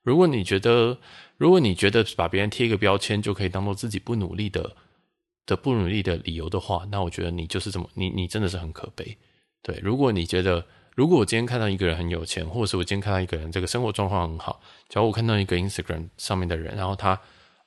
[0.02, 0.98] 如果你觉得，
[1.36, 4.76] 如果你觉得把别人贴一个标签就可以当做自己不努力的
[5.46, 9.18] 的不努力的理由的话，那我觉得你就是这么，你你真的是很可悲。
[9.62, 10.64] 对，如果你觉得。
[10.96, 17.18] 如果我今天看到一个人很有钱，或者是我今天看到一个人这个生活状况很好，假如我看到一个 Instagram 上面的人，然后他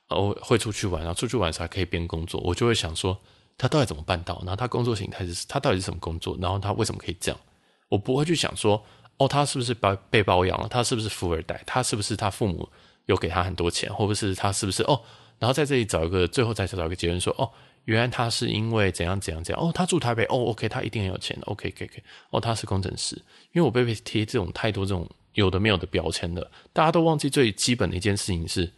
[0.08, 3.18] 哦会出去玩，然后出去玩时还可以边工作，我就会想说
[3.56, 4.38] 他到底怎么办到？
[4.40, 6.36] 然后他工作形态是，他到底是什么工作？
[6.40, 7.40] 然后他为什么可以这样？
[7.88, 8.84] 我不会去想说
[9.18, 10.68] 哦，他是不是被被包养了？
[10.68, 11.62] 他是不是富二代？
[11.66, 12.68] 他是不是他父母
[13.06, 13.92] 有给他很多钱？
[13.94, 15.00] 或者是他是不是哦？
[15.38, 17.50] 然后在这里找一个，最后再找一个结论说哦。
[17.84, 23.14] 原来他是因为怎样怎样怎样哦，他住台北哦，OK，他一定很有钱，OK，OK，OK，、OK, 哦，他是工程师。
[23.52, 28.72] 因为我被贴这种太多这种有的没有的标签了，大家都忘记最基本的一件事情是，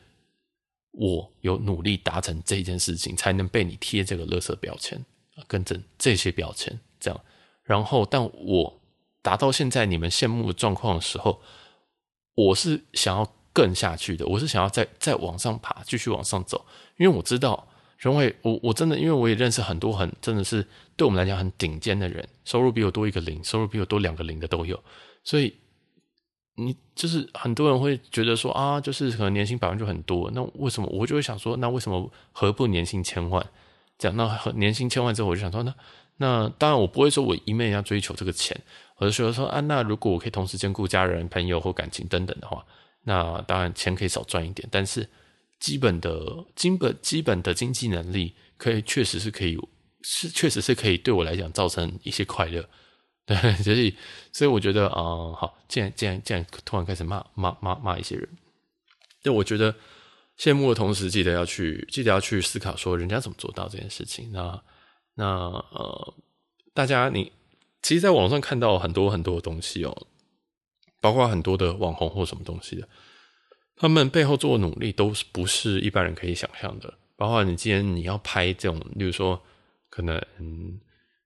[0.97, 4.99] 我有努力达成这件事情，才能被你贴这个垃圾标签
[5.37, 7.21] 啊，跟着这些标签这样。
[7.63, 8.81] 然后，但我
[9.23, 11.41] 达到现在你们羡慕的状况的时候，
[12.35, 16.65] 我是想要更下去的，我是想要再再往上爬，继续往上走，
[16.97, 17.69] 因为我知道。
[18.05, 20.65] 因为我我真的，因为我也认识很多很真的是
[20.97, 24.81] 对我们来讲很顶尖的人，收入比我多一个零，收入比我多两个零的都有。
[25.25, 25.57] 所以
[26.57, 33.47] 你就是很多人会觉得说啊，就是可能年薪百万就很多，那为什么我就会想说，那为什么何不年薪千万？
[33.99, 35.75] 这样那年薪千万之后，我就想说，那
[36.17, 38.61] 那当然我不会说我一面要追求这个钱，
[38.97, 42.65] 我就觉得说啊，那如果我可以同时兼顾家人、朋友或感情等等的话，
[43.05, 45.09] 那当然钱可以少赚一点，但是。
[45.59, 49.59] 基本的、基本、基本的经济能力，可以确实是可以，
[50.03, 52.69] 是确实是可以对我来讲造成一些快乐，
[53.27, 53.95] 对， 所以
[54.33, 58.29] 所以我觉得啊、好，既然既然既然突然开始骂骂骂骂一些人，
[59.23, 59.75] 就我觉得
[60.39, 64.31] 羡慕的同时，记得要去记得要去思考说人家怎么做到这件事情。
[64.33, 64.63] 那
[65.17, 66.15] 那呃，
[66.73, 67.33] 大家你
[67.83, 70.07] 其实，在网上看到很多很多的东西哦，
[71.01, 72.89] 包括很多的网红或什么东西的。
[73.77, 76.95] 他们背后做的努力都是不是一般人可以想象的。
[77.17, 79.43] 包括你今天你要拍这种，例如说，
[79.91, 80.79] 可能嗯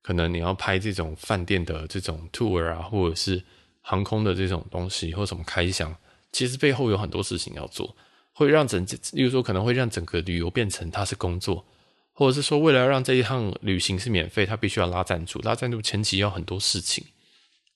[0.02, 3.42] 可能你要拍这种饭店的这种 tour 啊，或者是
[3.80, 5.94] 航空的这种东西，或什么开箱，
[6.32, 7.96] 其实背后有很多事情要做，
[8.32, 11.64] 会让整，例如说可能会让整个旅游变成它是工作，
[12.12, 17.04] 或者是说为了让这一趟旅行是免费，他必须要拉赞助，拉赞助前期要很多事情。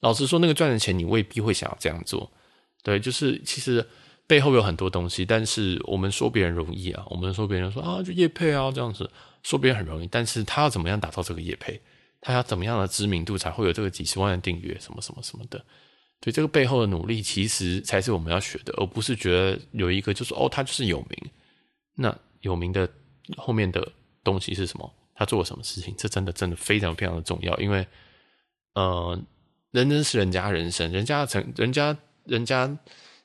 [0.01, 2.31] 老实说，那个赚的钱你未必会想要这样做。
[2.83, 3.87] 对，就是其实。
[4.27, 9.11] 背后有很多东西，但是我们说别人容易啊，我们说别人说啊，就业配啊这样子，
[9.43, 11.79] 说别人很容易，但是他要怎么样打造这个业配，
[12.25, 15.59] 他要怎么样的知名度才会有这个几十万的订阅，什么什么什么的，
[16.23, 21.31] 所以，这个背后的努力其实才是我们要学的，而不是觉得有一个就是哦，他就是有名，
[21.95, 22.89] 那有名的
[23.37, 23.87] 后面的
[24.25, 24.91] 东西是什么？
[25.15, 25.95] 他做了什么事情？
[25.99, 27.87] 这真的真的非常非常的重要，因为
[28.73, 29.21] 呃，
[29.73, 32.77] 人生是人家人生，人家成，人家人家。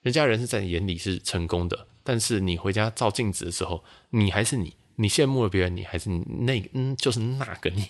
[0.01, 7.85] 人家人是在你眼里是成功的，但是你回家照镜子的时候，你还是你，你羡慕了别人，你还是你那嗯，就是那个你，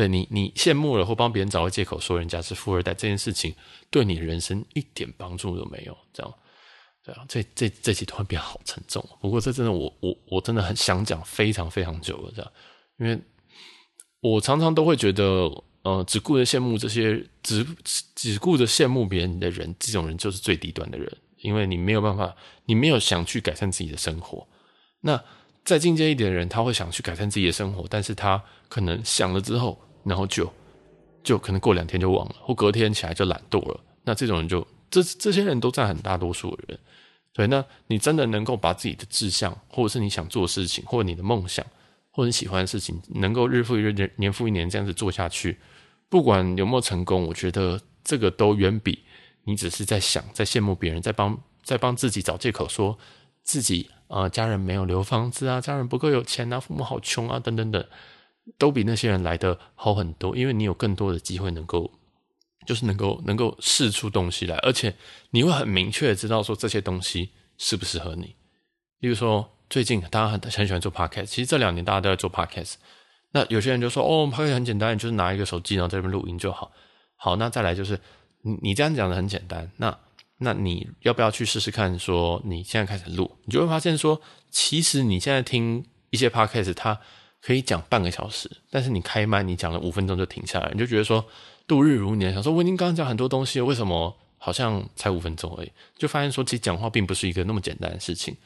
[0.00, 3.54] 对你，你羡慕了或帮别人找个借口说人家是富二代，这件事情
[3.90, 6.34] 对你人生一点帮助都没有，这样，
[7.04, 12.52] 对啊，这这这期突然变好沉重，不过这真的我我我真的很想讲非常非常久了，这样，
[12.98, 13.20] 因为
[14.20, 15.50] 我常常都会觉得。
[15.82, 17.66] 呃，只顾着羡慕这些，只
[18.14, 22.36] 只顾着羡慕别人的人，这种人就是最低端的人，因为你没有办法，
[22.66, 24.46] 你没有想去改善自己的生活。
[25.00, 25.18] 那
[25.64, 30.50] 再进阶一点的人，他会想去改善自己的生活，但是他可能想了之后，然后就
[31.22, 33.80] 就可能过两天就忘了，或隔天起来就懒惰了。
[34.04, 36.78] 那这种人就这这些人都占很大多数的人。
[37.32, 41.64] 对，那你真的能够把自己的志向，或者是你想做的事情，或者你的梦想，
[42.10, 45.58] 或者你喜欢的事情，能够日复一日、年年复一年这样子做下去。
[46.08, 49.04] 不管有没有成功，我觉得这个都远比
[49.44, 52.98] 你只是在想、在羡慕别人、在帮、在帮自己找借口，说
[53.44, 57.84] 自己啊、家人没有留房子啊，家人不够有钱啊，父母好穷啊，等等等。
[58.58, 61.90] 都比那些人来得好很多，因为你有更多的机会能够，
[62.66, 64.94] 就是能够能够试出东西来，而且
[65.30, 68.36] 你会很明确的知道说这些东西适不适合你。
[68.98, 72.74] 例如说，最近大家很很喜欢做 podcast，其实这两年大家都在做 podcast。
[73.32, 76.72] 那有些人就说：“哦，podcast 很简单，你就是拿一个手机然后在这边录音就好。”
[77.16, 77.98] 好，那再来就是
[78.42, 79.96] 你你这样讲的很简单，那
[80.38, 81.96] 那你要不要去试试看？
[81.98, 87.00] 说你现在开始录，你就会发现说，其实你现在听一些 podcast，它
[87.42, 91.24] 可以讲半个小时，但是你开麦你讲了五分钟就停下来，你就觉得说
[91.66, 95.72] 度日如年，想说我已经刚刚讲很多东西，为什么好像才五分钟而已？
[95.96, 98.36] 就发现说，其实讲话并不是一个那么简单的事情。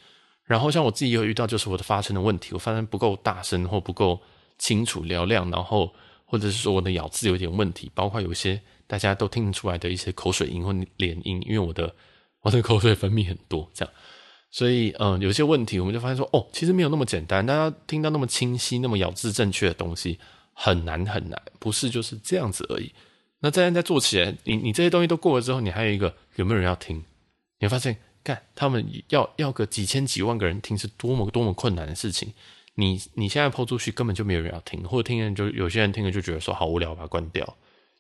[0.44, 4.20] 然后像我自己也有遇到，就是我的发声的问题，我发声不够大声或不够
[4.58, 5.92] 清楚嘹亮，然后
[6.26, 11.94] 或者是说我的咬字有点问题，包括有一些大家都听得出来的一些口水音或连音，因为我的
[12.42, 13.94] 我的口水分泌很多，这样，
[14.54, 20.20] 所以嗯，有些问题我们就发现说，哦，其实没有那么简单，大家听到那么清晰、那么咬字正确的东西
[20.52, 22.92] 很难很难，不是就是这样子而已。
[23.40, 26.98] 那这样再做起来，你你这些东西都过了之后，你还有一个有没有人要听？
[27.58, 27.96] 你会发现。
[28.22, 32.32] 干，他们要要个几千几万个人听，是多么多么困难的事情。
[32.76, 37.56] 你你现在抛出去，根本就没有人要听，或者听人就有些人听了就觉得说好无聊，把它关掉，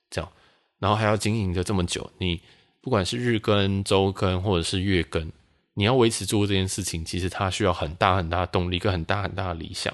[0.08, 0.32] 这样，
[0.78, 2.10] 然后还要经营着这么久。
[2.16, 2.40] 你
[2.80, 5.30] 不管是日更、周更或者是月更，
[5.74, 9.92] 你要维持做这件事情，其实它需要很大很大的动力，跟很大很大的理想。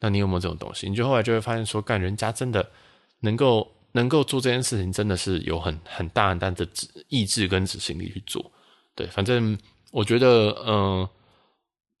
[0.00, 0.88] 那你有没有这种东西？
[0.88, 2.70] 你就后来就会发现说，干人家真的
[3.20, 6.66] 能够能够做这件事情，真的是有很很大很大的
[7.08, 8.52] 意志跟执行力去做。
[8.94, 9.58] 对，反正
[9.90, 11.08] 我觉得，嗯、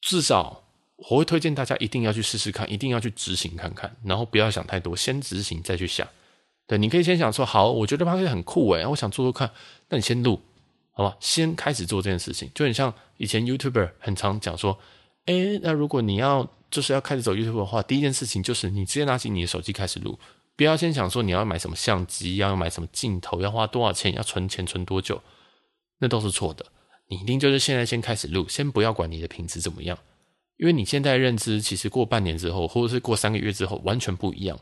[0.00, 0.62] 至少
[0.96, 6.06] 我会推荐大家一定要去试试看，一定要去执行看看，然后不要想太多，先执行再去想。
[6.68, 9.50] 对，你可以先想说，好，我觉得 p o 很酷诶，我想做做看，
[9.88, 10.40] 那你先录，
[10.98, 11.16] 好吧？
[11.20, 14.76] 先开始做这件事情，就很像以前 YouTuber 很常讲说，
[15.26, 20.18] 诶，那如果你要就是要开始走 YouTube 的话，第一件事情就是你直接拿起你的手机开始录，
[20.56, 25.22] 不要先想说你要买什么相机，要买什么镜头，要花多少钱，要存钱存多久，
[26.00, 26.66] 那都是错的。
[27.06, 29.96] 你一定就是现在先开始录，先不要管你的品质怎么样，
[30.56, 34.58] 因为你现在认知其实过半年之后，或者是过三个月之后完全不一样。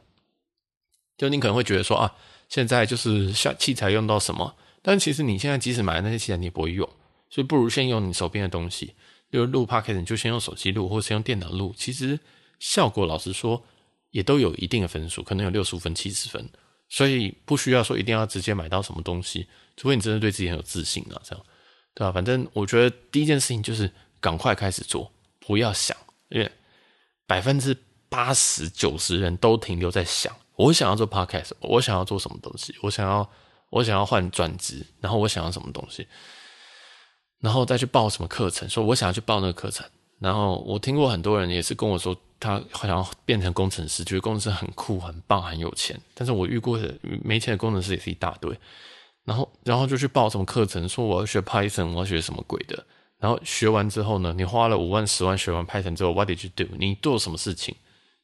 [1.16, 2.14] 就你可能会觉得说啊，
[2.50, 4.54] 现在就是像器材用到什么，
[4.86, 6.88] 但其实你现在即使买了那些器材，你也不会用，
[7.28, 8.94] 所以不如先用你手边的东西。
[9.28, 12.16] 比如录 Podcast，你就先用手机录，或者是用电脑录，其实
[12.60, 13.60] 效果老实说
[14.12, 16.48] 也都有一定的分数，可能有六十五分、七十分，
[16.88, 21.44] 所以不需要说一定要直接买到什么东西，除非你真的对自己很有自信啊，这样。
[21.92, 22.12] 对吧？
[22.12, 25.96] 反正我觉得第一件事情就是赶快开始做，不要想，
[26.28, 26.48] 因为
[27.26, 27.76] 百分之
[28.08, 33.28] 八十九十人都停留在想，我想要做 podcast，我想要做什么东西，我想要
[33.70, 36.06] 我想要换转职，然后我想要什么东西，
[37.40, 39.86] 然后再去报什么课程，说我想要去报那个课程。
[40.18, 46.00] 然后我听过很多人也是跟我说，他好像要变成工程师，觉得工程师很酷、很棒、很有钱。
[46.14, 48.58] 但是我遇过的没钱的工程师也是一大堆。
[49.24, 52.82] 然后，然后就去报什么课程，说我要学 Python，我要学什么鬼的。
[53.18, 56.64] 然后学完之后呢，你花了五万、十万学完 Python 之后，What did you do？
[56.78, 57.74] 你做什么事情？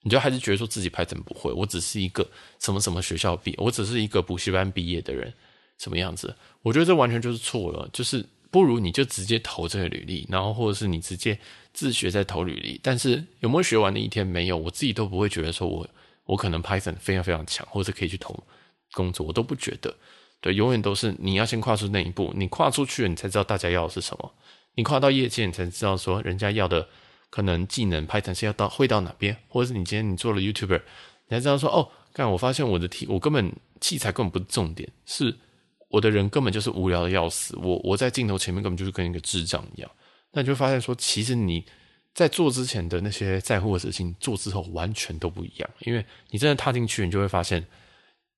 [0.03, 5.33] 你就还是觉得说自己 Python 不会，我只是一个什么什么学校毕，我只是一个补习班毕业的人，
[5.79, 6.35] 什么样子？
[6.63, 7.89] 我觉得这完全就是错了。
[7.93, 11.39] 就是不如你就直接投这个履历，然后或者是你直接
[11.73, 12.79] 自学再投履历。
[12.83, 14.27] 但是有没有学完的一天？
[14.27, 15.89] 没有，我自己都不会觉得说我
[16.25, 18.39] 我可能 Python 非常非常强，或者可以去投
[18.93, 19.95] 工作，我都不觉得。
[20.41, 24.35] 对，永远都是你要先跨出那一步，你跨出去了，你才知道大家要的是什么。
[24.75, 26.89] 你跨到业界，你才知道说人家要的
[27.33, 30.83] 可能技能 Python 是要到会到哪边，或者是你今天你做了 YouTuber，
[31.29, 35.35] 你才知道说哦，干我发现我的题，我根本器材根本不是重点，是
[35.89, 39.91] 我的人根本就是无聊的要死，我我在镜头前面根本就是跟一个智障一样。
[40.33, 41.65] 那你就发现说，其实你
[42.13, 47.67] 在做之前的那些在乎的事情，做之后完全都不一样，因为你真的踏进去，你就会发现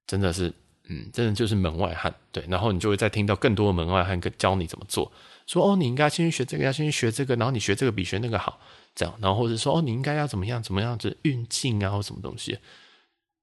[0.07, 0.52] 真的是。
[0.87, 5.11] 嗯，真的就是门外汉，对，然后你就会再听到更多的门外汉跟教你怎么做，
[5.46, 8.61] 说哦，你应该先去学这个，要先去学这个，然后你学这个比学那个好，
[8.94, 12.57] 这样，然后或者说哦，你应该要怎么样怎么样子运镜啊，或什么东西，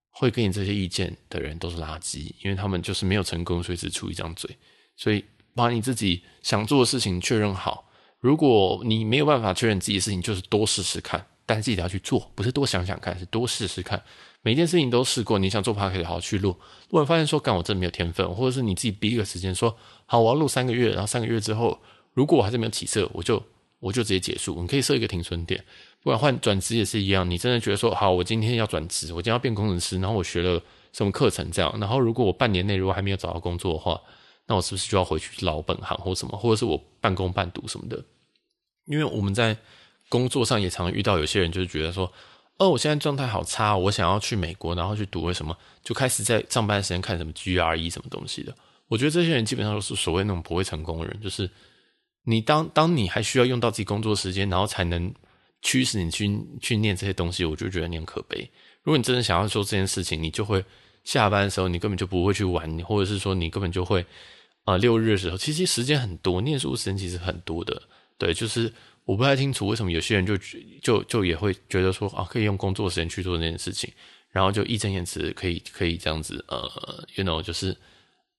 [0.09, 4.57] 会给你这些意见的人都是垃圾，因为他们就是没有成功，所以只出一张嘴，
[4.95, 14.01] 所以把你自己想做的事情确认好，如果你没有办法确认自己的事情，就是多试试看，但是自己要去做，不是多想想看，是多试试看。
[14.43, 16.49] 每件事情都试过，你想做 Podcast 好好去录。
[16.89, 21.79] 如果发现说，干我真的没有天分，或者是你自己逼一个时间说，好，我要录三个月，然后三个月之后，
[22.13, 23.43] 如果我还是没有起色，我就
[23.81, 24.61] 我就直接结束。
[24.61, 25.61] 你可以设一个停损点。
[26.01, 30.61] 不管换转职也是一样，你真的觉得说，好，我今天要转职，我今天要变工程师，然后我学了
[30.93, 33.99] 什么课程这样，然后如果我半年内如果还没有找到工作的话，
[34.47, 38.01] 那我是不是就要回去老本行或什么，或者是我半工半读什么的？
[38.85, 39.57] 因为我们在
[40.07, 42.11] 工作上也常遇到有些人就是觉得说。
[42.57, 48.53] 哦，我现在状态好差，我想要去美国，然后去读为什么，就开始在上班时间看什么 GRE 什么东西的。
[48.87, 51.49] 我觉得这些人基本上都是所谓那种不会成功的人，就是
[52.23, 55.13] 你当当你还需要用到自己工作时间，然后才能
[55.61, 58.49] 驱使你去去念这些东西，我就觉得你很可悲。
[58.83, 60.63] 如果你真的想要做这件事情，你就会
[61.03, 64.05] 下班的时候，你根本就不会去玩，或者是说你根本就会
[64.63, 67.81] 啊、六日的时候，其实时间很多，念书时间其实很多的，
[68.17, 68.73] 对，就是。
[69.03, 70.37] 我不太清楚为什么有些人就
[70.79, 73.91] 就就也会觉得说啊，可以用工作时间去做这件事情，
[74.29, 76.59] 然后就义正言辞可以可以这样子呃
[77.15, 77.75] ，you know，就是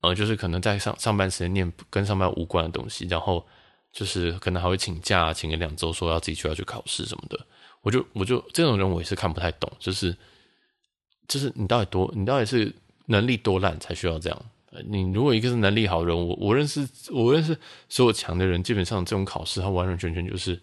[0.03, 3.45] 呃，就是可能在上上班时间念跟上班无关的东西，然后
[3.93, 7.39] 就是可能还会请假请个两周，说要自己就要去考试什么的。
[7.83, 10.17] 我就我就这种人我也是看不太懂，就是
[11.29, 12.75] 就是你到底多你到底是
[13.07, 14.43] 能力多烂才需要这样？
[14.87, 17.55] 你如果一个是能力好的人，我我认识我认识
[17.91, 20.59] 所有强的人，基本上这种考试他完完全全就是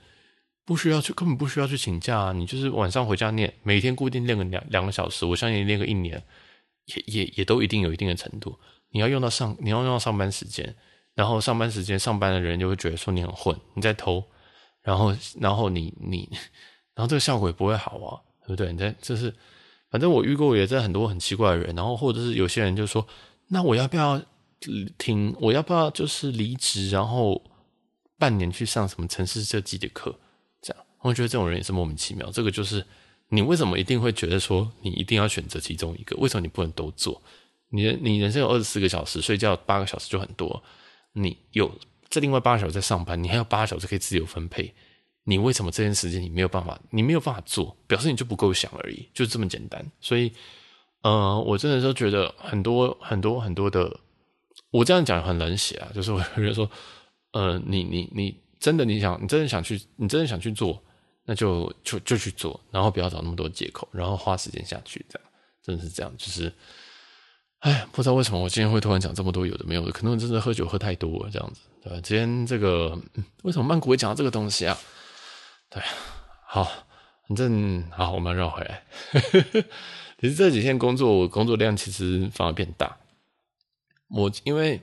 [0.66, 2.34] 不需要去，根本不需要去请假啊。
[2.34, 6.24] 你就是晚上回家念，每天固定练个两两个小时，我相信练个一年，
[6.86, 8.58] 也也也都一定有一定的程度。
[8.90, 10.76] 你要用到上，你要用到上班时间，
[11.20, 14.24] 然后上班时间上班的人就会觉得说你很混，你在偷，
[14.82, 16.30] 然后然后你你，
[16.96, 18.72] 然后这个效果也不会好啊，对不对？
[18.72, 19.36] 你在就是，
[19.90, 23.06] 反正我遇过也在很多很奇怪的人，然后或者是有些人就说。
[23.52, 24.22] 那我要不要
[24.98, 25.36] 停？
[25.42, 27.44] 我要不要就是离职，然后
[28.18, 30.16] 半年去上什么城市设计的课？
[30.62, 32.30] 这样，我觉得这种人也是莫名其妙。
[32.32, 32.86] 这个就是
[33.28, 36.16] 你为什么一定会觉得说你一定要选择其中一个？
[36.18, 37.20] 为什么你不能都做？
[37.72, 40.64] 你你人生有二十四个小时，睡觉八个小时就很多。
[41.14, 41.72] 你有
[42.10, 44.74] 这另外八个小时在上班，你还有八个小时可以自由分配。
[45.24, 46.80] 你为什么这件时间你没有办法？
[46.92, 49.86] 你没有办法做，表示你就不够想而已，就这么简单。
[50.00, 50.32] 所以。
[51.02, 54.02] 呃，我真的是觉得很多很多很多的，
[54.70, 56.70] 我这样讲很冷血啊，就是我觉得说，
[57.32, 60.84] 呃，你你你真的你想，你真的想去，你真的想去做，
[61.24, 65.30] 那就就就去做，然后不要找那么多借口，然后花时间下去，这样
[65.64, 66.52] 真的是这样，就是，
[67.60, 72.00] 哎，不知道为什么我今天会突然讲这么多有的没有的，可能我真的喝酒喝太多了，这样子，对吧？
[72.02, 72.98] 今天这个
[73.44, 74.78] 为什么曼谷会讲到这个东西啊？
[75.70, 75.84] 对，
[76.48, 76.64] 好，
[77.28, 78.84] 反正好，我们绕回来。
[80.22, 82.98] 其实这几天工作，我工作量其实反而变大。
[84.10, 84.82] 我因为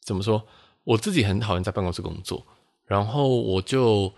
[0.00, 0.46] 怎么说，
[0.84, 2.46] 我自己很讨厌在办公室工作，
[2.86, 4.12] 然后我就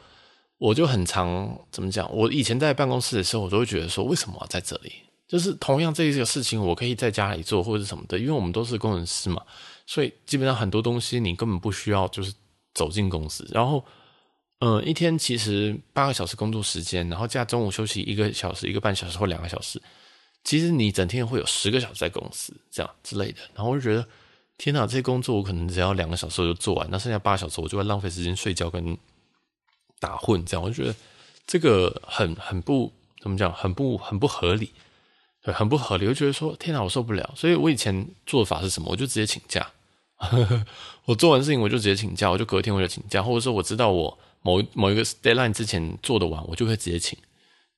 [0.58, 2.14] 我就很常怎么讲？
[2.14, 4.92] 我以前在办公室的时候，我都会觉得说，为什么要在这里？
[5.30, 9.40] 就是同样这一个事情，我可以在家里做或者什么的，因为我们都是工程师嘛，
[9.86, 12.34] 所以基本上很多东西你根本不需要就是
[12.74, 13.48] 走进公司。
[13.52, 13.84] 然后，
[14.58, 19.80] 嗯，一天其实八个小时工作时间，然后加中午休息一个小时、一个半小时或两个小时。
[20.42, 24.04] 其实你整天会有十个小时在公司这样之类的，然后我就觉得
[24.58, 28.98] 天哪，这些工作我可能只要两个小时就做完，那剩下八小时我就会浪费时间睡觉跟
[30.00, 30.96] 打混这样，我就觉得
[31.46, 32.90] 这个很很不
[33.20, 34.72] 怎么讲，很不很不合理，
[35.42, 36.06] 对，很不合理。
[36.06, 37.32] 我就觉得说天哪，我受不了。
[37.36, 38.88] 所以我以前做法是什么？
[38.90, 39.66] 我就直接请假，
[41.06, 47.18] 我做完事情我就直接请假，我就隔天我就请假，或者说我知道我某某一个 deadline 之前做得完，我就会直接请。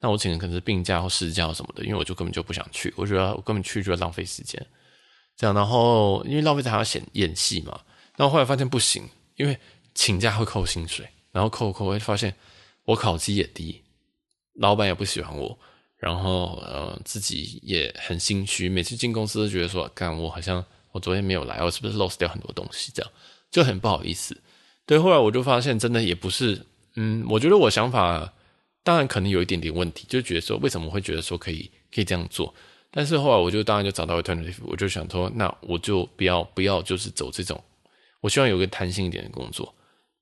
[0.01, 4.61] 那我请的可能是病假或事假什么的，因为我就根本就不想去，我觉得我根本去就要浪费时间，
[5.37, 7.81] 这样，然后因为浪费还要演演戏嘛，
[8.17, 9.57] 然后后来发现不行，因为
[9.95, 12.35] 请假会扣薪水，然后扣扣会发现
[12.87, 13.81] 我考绩也低，
[14.55, 15.57] 老板也不喜欢我，
[16.03, 23.11] 然后呃自己也很心虚，每次进公司都觉得说，干我好像我昨天没有来，我是不是 lost 掉很多东西，这样
[23.51, 24.37] 就很不好意思。
[24.85, 28.33] 对，后来我就发现真的也不是，嗯，我觉得我想法。
[28.85, 32.53] 当然可能有一点点问题，就觉得说为什么会觉得说可以可以这样做？
[32.91, 37.63] 但是后来我就当然就找到 alternative，我就想说，那我就不要不要就是走这种，
[38.21, 39.73] 我希望有个弹性一点的工作，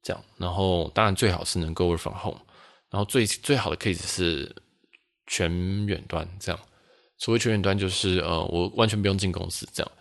[0.03, 0.23] 这样。
[0.37, 2.39] 然后当然最好是能够 work from home，
[2.91, 4.55] 然后最最好的 case 是
[5.31, 6.61] 全远端这样。
[7.17, 9.93] 所谓全远端就是呃我完全不用进公司这样。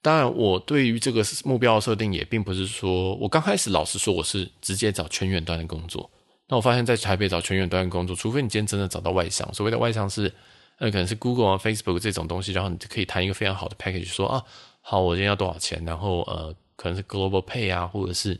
[0.00, 6.10] 当然我对于这个目标设定也并不是说我刚开始老实说我是直接找全远端的工作。
[6.48, 10.30] 那我发现，在台北找全远端的工作，除非你今天真的找到外商，所谓的外商是，
[10.78, 14.42] 呃，可能是 Google 啊、Facebook 这种东西，然后你就可以谈一个非常好的 package，说啊，
[14.82, 18.38] 好，我今天要多少钱，然后呃，可能是 Global Pay 啊，或者是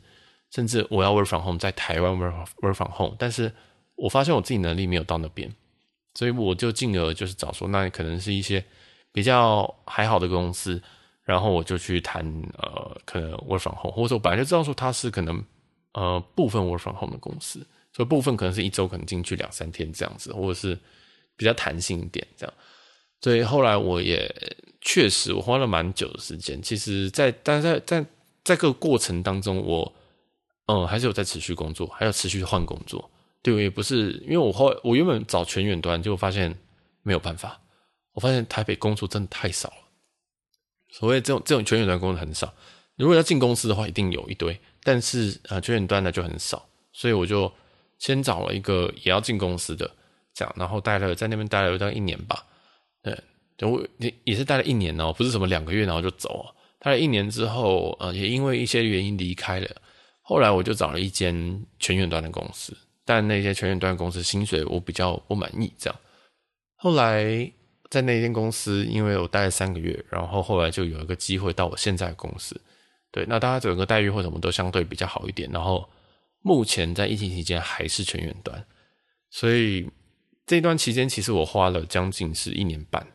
[0.51, 3.51] 甚至我要 Work from Home，在台湾 Work Work from Home，但是
[3.95, 5.51] 我发现我自己能力没有到那边，
[6.15, 8.65] 所以我就进而就是找说，那可能是一些
[9.13, 10.83] 比较还好的公司，
[11.25, 12.25] 然后我就去谈
[12.59, 15.45] 呃，可能 Work from Home，或者说我本来就知道说它是可能
[15.93, 17.67] 呃部分 Work from Home 的公司。
[17.95, 20.79] 所以部分可能是一周可能进去两三天这样子，或者是
[21.37, 22.55] 比较弹性一点这样。
[23.21, 24.35] 所以后来我也
[24.81, 26.63] 确实我花了蛮久的时间。
[26.63, 28.07] 其实在，但在在在
[28.43, 29.95] 这个过程当中，我
[30.65, 33.11] 嗯还是有在持续工作，还有持续换工作。
[33.43, 36.57] 对，也不是，因为我后我原本找全远端，结果发现
[37.03, 37.61] 没有办法。
[38.13, 39.77] 我发现台北工作真的太少了。
[40.91, 42.53] 所谓这种这种全远端工作很少，
[42.97, 47.51] 如果要进公司的话，一定有一堆，但是呃全远端的就很少，所以我就
[47.99, 49.91] 先找了一个也要进公司的，
[50.35, 52.47] 这样，然后待了在那边待了大概一年吧。
[53.03, 56.55] 对，我也也是待了一年哦，不是什么两个月然后就走。
[56.79, 59.69] 待了一年之后，呃，也因为一些原因离开了。
[60.21, 66.01] 后来我就找了一间全远端的公司，但那些全远端公司薪水我比较不满意，这样。
[66.77, 67.51] 后来
[67.91, 72.61] 在那间公司，因为我待了三个月，然后后来就有一个机会到我现在的公司。
[73.11, 75.51] 对，那大家整个待遇或什么都相对比较好一点。
[75.53, 75.89] 然后
[76.41, 78.65] 目前在疫情期间还是全远端，
[79.31, 79.89] 所以
[80.47, 83.07] 这段期间其实我花了将近是一年半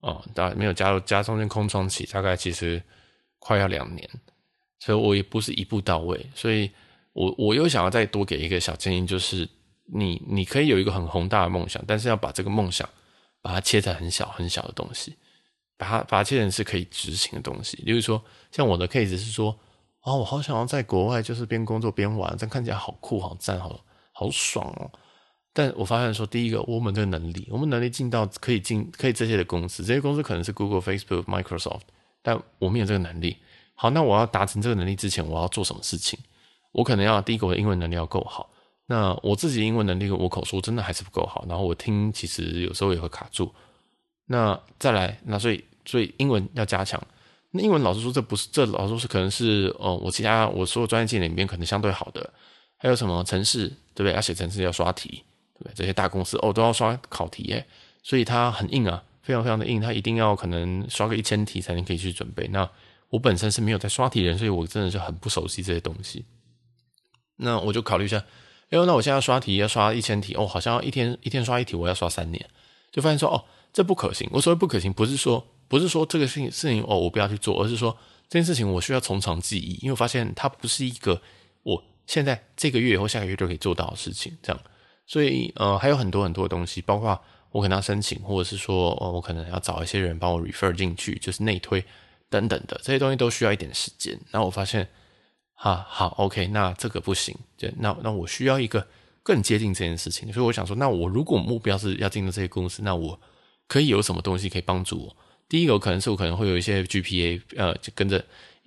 [0.00, 2.82] 啊，当然没有加入加中间空窗期，大概其实
[3.38, 4.08] 快要两年。
[4.78, 6.70] 所以我也不是一步到位，所以
[7.12, 9.48] 我我又想要再多给一个小建议，就是
[9.92, 12.88] 你你可以有一个很宏大的梦想，但是要把这个梦想
[13.40, 15.16] 把它切成很小很小的东西，
[15.76, 17.76] 把它把它切成是可以执行的东西。
[17.84, 19.58] 例如说，像我的 case 是说，
[20.00, 23.78] 啊，我好想要在国外就是边工作边玩，这样看起来好酷、好赞、好
[24.12, 24.90] 好爽哦。
[25.52, 31.82] 但我发现说，第一个，我们这个能力，我们能力进到可以进可以这些的公司，这些公司可能是 Google、Facebook、Microsoft，
[32.22, 33.36] 但我们有这个能力。
[33.74, 36.18] 好，那我要达成这个能力之前，我要做什么事情？
[36.72, 38.50] 我可能要第一个，我的英文能力要够好。
[38.86, 41.44] 那我自己英文能力，我口说真的还是不够好。
[41.48, 43.54] 然后我听，其实有时候也会卡住。
[44.26, 47.00] 那再来，那所以所以英文要加强。
[47.52, 52.32] 那英文老师说，这不是这老师说是可能是哦，我其他我所有专业技能里面可能相对好的。
[52.78, 54.12] 还有什么城市，对不对？
[54.12, 55.22] 要写城市要刷题，
[55.54, 55.72] 对不对？
[55.74, 57.64] 这些大公司哦都要刷考题耶，
[58.02, 59.80] 所以它很硬啊，非常非常的硬。
[59.80, 62.48] 它一定要可能刷个一千题才能可以去准备。
[62.48, 62.68] 那
[63.08, 66.24] 我本身是没有在刷题人，所以我真的是很不熟悉这些东西。
[67.36, 68.18] 那我就考虑一下，
[68.70, 72.44] 哎呦，那我现在刷题要刷一千题哦，好像一天一天刷一题，我要刷三年，
[72.90, 74.28] 就发现说哦，这不可行。
[74.32, 77.96] 我所谓不可行，不是说不是说这个事情事情哦，我不要去做，而是说
[78.28, 81.20] 这件事情我需要从长计议，因为我发现它不是一个
[81.62, 84.36] 我现在这个月以后下个月就可以做到的事情。
[84.42, 84.62] 这样，
[85.06, 87.20] 所以呃，还有很多很多的东西，包括
[87.50, 91.84] 我可能要申请，或者是说哦，我可能要找一些人帮我 refer 进去，就是内推。
[92.30, 94.88] 等等的这些东西都需要一点时间，然后我发现，
[95.62, 98.84] 啊，好，OK，那这个不行，就那那我需要一个
[99.22, 103.18] 更接近这件事情，所以我想说，那我如果目标是要进入这些公司，那我
[103.68, 105.16] 可以有什么东西可以帮助我？
[105.48, 108.24] 第一个可能是我可能会有一些 GPA，呃，就跟着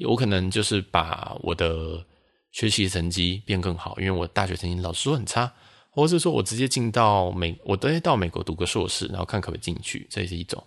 [0.08, 2.06] 我可能就是把我的
[2.54, 5.52] 学习成绩变更好，因为我大学成绩老师说很差，
[5.90, 10.64] 或者是说我直接进到美，我直接到美国读个硕士，然后看可不可以进去，这也是一种。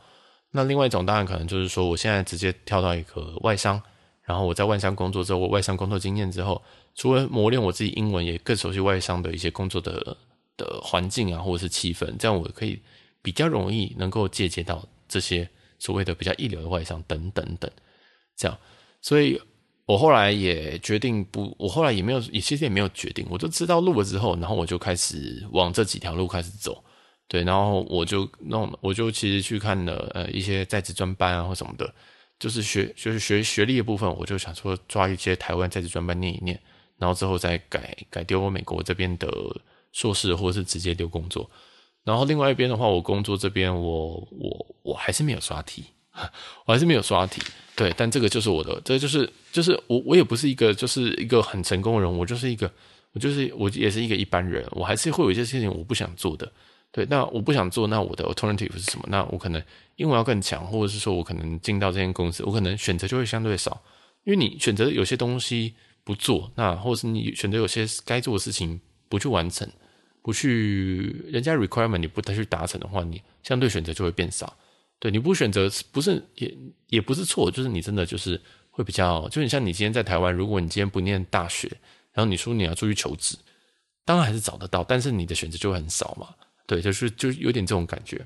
[0.51, 3.81] 那另外一种当然可能就是说，我现在直接跳到一个外商，
[4.29, 6.63] 然后我在外商工作之后，我外商工作经验之后，
[6.95, 10.15] 除了磨练我自己英文，也更熟悉外商的一些工作的
[10.59, 12.79] 的环境啊，或者是气氛，这样我可以
[13.23, 15.49] 比较容易能够借鉴到这些
[15.79, 17.71] 所谓的比较一流的外商等等等，
[18.37, 18.59] 这样，
[19.01, 19.41] 所以
[19.87, 26.85] 我后来也决定不，我后来也没有，也其实也没有决定，我就知道路了之后，然后我就开始往这几条路开始走。
[27.31, 31.95] 对，然后我就弄，我就其实去看了呃一些在职专班啊或什么的，
[32.39, 36.61] 就是学就是学学历的部分，我就想说抓一些台湾在职专班念一念，
[36.97, 39.29] 然后之后再改改丢美国这边的
[39.93, 41.51] 硕士，或者是直接丢工作。
[42.05, 45.85] 然后另外一边的话，我工作这边我我我还是没有刷题，
[46.65, 47.43] 我还是没有刷题。
[47.75, 52.73] 对，但这个就是我的，这就是就是我我也不是一个就是一个很成功的人，我就是一个
[53.13, 56.51] 我就是我也是一个一般人，我还是会有一些事情我不想做的。
[56.91, 59.05] 对，那我不想做，那我的 alternative 是什么？
[59.09, 59.63] 那我可能
[59.97, 63.83] 英文要更强，或者是说我可能进到这间公司，我可能选择就会相对少，
[64.25, 69.69] 因为你选择有些东西不做，那或者是你选择有些该做的事情不去完成，
[70.23, 74.57] 不去人家 requirement 你不再去达成的话，你相对选择就会变少。
[74.99, 76.57] 对，你不选择不是也
[76.89, 81.69] 也不是错，就是你真的就是会比较，就你像你今天在台湾，如果你今天不念大学，
[82.13, 83.37] 然后你说你要出去求职，
[84.05, 86.35] 当然还是找得到，但是你的选择就会很少嘛。
[86.69, 88.25] 对，就是就有点这种感觉，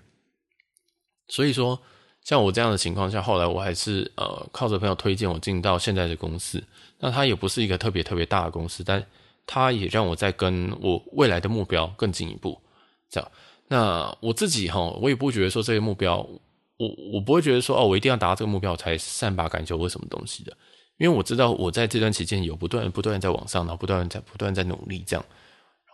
[1.28, 1.80] 所以说
[2.22, 6.62] 像我这样的情况下，后来我还是呃靠着朋友推荐我进到现在的公司。
[6.98, 9.04] 那它也不是一个特别特别大的公司，但
[9.46, 12.60] 它也让我在跟我未来的目标更进一步。
[13.08, 13.30] 这样，
[13.68, 16.16] 那我自己哈，我也不觉得说这个目标，
[16.78, 20.56] 我我不会觉得说哦，我一定要达到这个目标才善罢甘休或什么东西的，
[20.98, 25.24] 因为我知道我在这段期间有不断不断在往上，然后不断在不断在努力这样。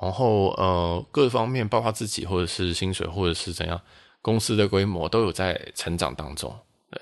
[0.01, 3.80] 然后呃，各方面包括自己或者是薪水或者是怎样，
[4.22, 6.55] 公司的规模都有在成长当中。
[6.90, 7.01] 对，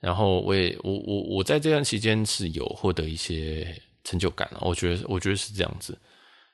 [0.00, 4.50] 然后我也我我我在这段期间是有获得一些成就感。
[4.60, 5.98] 我觉得我觉得是这样子。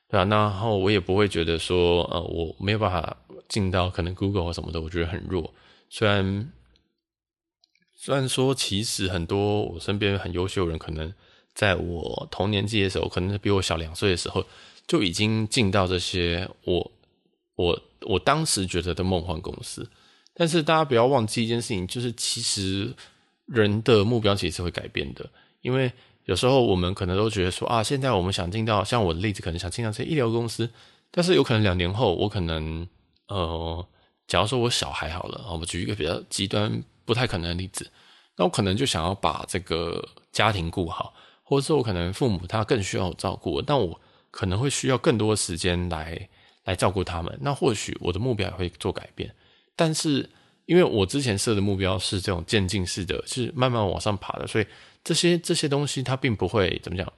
[0.09, 3.17] 对啊，然后我也不会觉得说，呃，我没有办法
[3.49, 5.53] 进到可能 Google 或什么的，我觉得很弱。
[5.89, 6.51] 虽然
[7.93, 11.13] 虽然说，其实很多我身边很优秀的人，可能
[11.53, 14.45] 在我同年纪的时候，可能是比我小两岁的时候，
[14.87, 16.91] 就已经进到这些我
[17.55, 19.87] 我我当时觉得的梦幻公司。
[20.33, 22.93] 但是大家不要忘记一件事情，就是其实
[23.45, 25.29] 人的目标其实是会改变的，
[25.61, 25.91] 因为。
[26.27, 30.69] 有时候我们可能都觉得说啊，现在我们想进到像我的例子，可能想进到这些医疗公司，
[31.09, 32.85] 但是有可能两年后，我可能
[33.29, 33.87] 呃，
[34.27, 37.89] 假如说我小孩好了，我举一个比较极端不太可能的例子，
[38.35, 41.13] 那我可能就想要把这个家庭顾好，
[41.43, 43.97] 或者说我可能父母他更需要我照顾，但我
[44.31, 46.29] 可能会需要更多的时间来
[46.65, 49.33] 来照顾他们，那或许我的目标也会做改变，
[49.75, 50.29] 但是
[50.65, 54.65] 因为我之前设的目标是这种渐进式的，是慢慢往上爬的，所以。
[55.03, 57.13] 这些这些东西，它并不会怎么讲，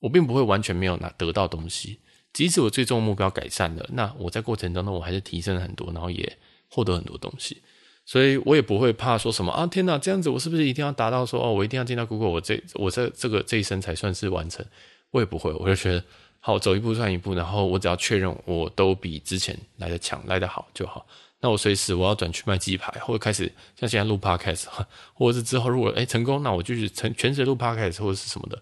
[0.00, 2.00] 我并不会完全没有拿得到东西。
[2.32, 6.36] 即使我最终目标改善了，那我在过程当中我还是提升了很多，然后也
[6.68, 7.62] 获得很多东西，
[8.04, 14.66] 所以我也不会怕说什么啊，天哪，这样子我是不是一定要达到说哦，我一定要进到 Google，我这我这这个这一生才算是完成？
[15.12, 16.02] 我也不会，我就觉得
[16.40, 21.06] 好，走一步算一步，然后我只要确认我都比之前来的强，来的好就好。
[21.40, 23.44] 那我随时我要转去卖鸡排，或者开始
[23.76, 24.66] 像现在录 podcast，
[25.14, 28.60] 或者是之后如果哎成功，那我就去成全职录 podcast 或者是什么的，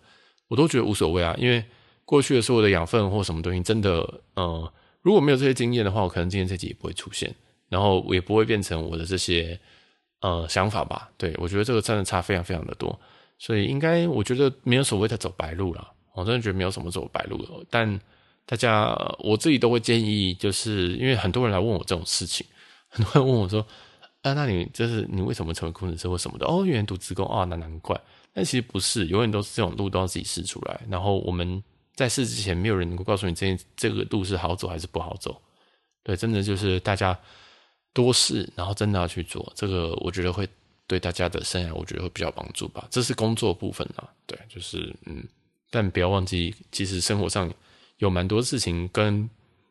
[0.49, 1.35] 我都觉得无所谓啊。
[1.39, 1.65] 因为
[2.05, 4.73] 过去的所有的养分或什么东西，真的，呃，
[5.03, 7.35] 如果没有这些经验的话，我可能今天这集也不会出现，
[7.69, 9.59] 然后也不会变成我的这些
[10.21, 11.11] 呃想法吧。
[11.17, 12.99] 对，我觉得这个真的差非常非常的多，
[13.39, 15.93] 所以应该我觉得没有所谓的走白路了。
[16.17, 18.01] 我真的觉得没有什么走白路的，但
[18.45, 22.47] 大家我自己都会建议，就是因为很多人来问我这种事情。
[22.89, 23.61] 很多人问我说
[24.23, 28.01] ：“啊，那你就是你为什么成为工程师或什么的？”哦，原来读职工啊，那难怪。
[28.33, 30.81] 但其实不是，永远都是这种路都要自己试出来。
[30.89, 31.63] 然后我们
[31.95, 35.41] 在试之前，没有人能够告诉你这这个路是好走还是不好走。
[36.03, 37.19] 对，真的就是大家
[37.93, 39.53] 多试，然后真的要去做。
[39.57, 40.49] 这个我觉得会
[40.87, 42.87] 对大家的生涯，我觉得会比较帮助吧。
[42.91, 45.27] 这是工作部分啊，对，就是嗯，
[45.71, 47.53] 但不要忘记，其实生活上
[47.99, 49.29] 有蛮多事情跟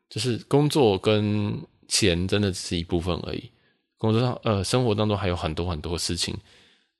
[0.09, 1.57] 就是工作跟。
[1.87, 3.51] 钱真的只是一部分而已，
[3.99, 6.35] 工作上呃，生活当中还有很多很多事情，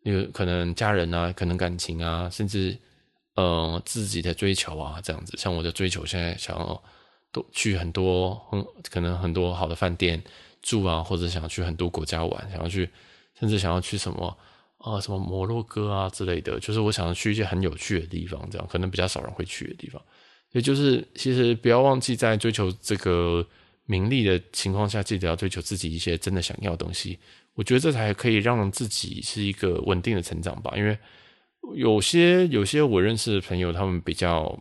[0.03, 2.77] 有可能家人啊，可能感情啊，甚至
[3.33, 5.35] 呃自己的追求啊，这样子。
[5.37, 6.83] 像我的追求，现在想要
[7.31, 10.23] 都去很多很可能很多好的饭店
[10.61, 12.87] 住啊，或者想要去很多国家玩，想要去，
[13.39, 14.37] 甚至想要去什么
[14.85, 20.01] 啊、什么摩洛哥啊之类的，就是我想去一些很有趣的地方，这样可能比较少人会去的地方。
[20.51, 23.45] 也就是其实不要忘记在追求这个。
[23.87, 27.19] 名利的情况下，记得要追求自己一些真的想要的东西。
[27.53, 30.73] 我觉得这才可以让自己是一个稳定的成长吧。
[30.75, 30.97] 因为
[31.75, 34.59] 有些有些我认识的朋友，他们比较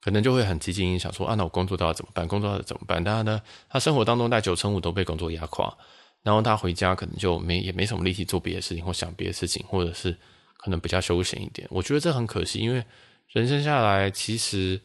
[0.00, 2.28] 可能就会很积极，想说啊，那我工作到底怎么办？
[2.28, 3.02] 工作到底怎么办？
[3.02, 5.76] 但他呢，他生活当中大概九成五都被工作压垮，
[6.24, 10.16] 然后他回家可能就没也没什么力气做别的事情或想别的事情，或者是
[10.56, 11.68] 可能比较休闲一点。
[11.70, 12.84] 我觉得这很可惜，因为
[13.28, 14.80] 人生下来其实。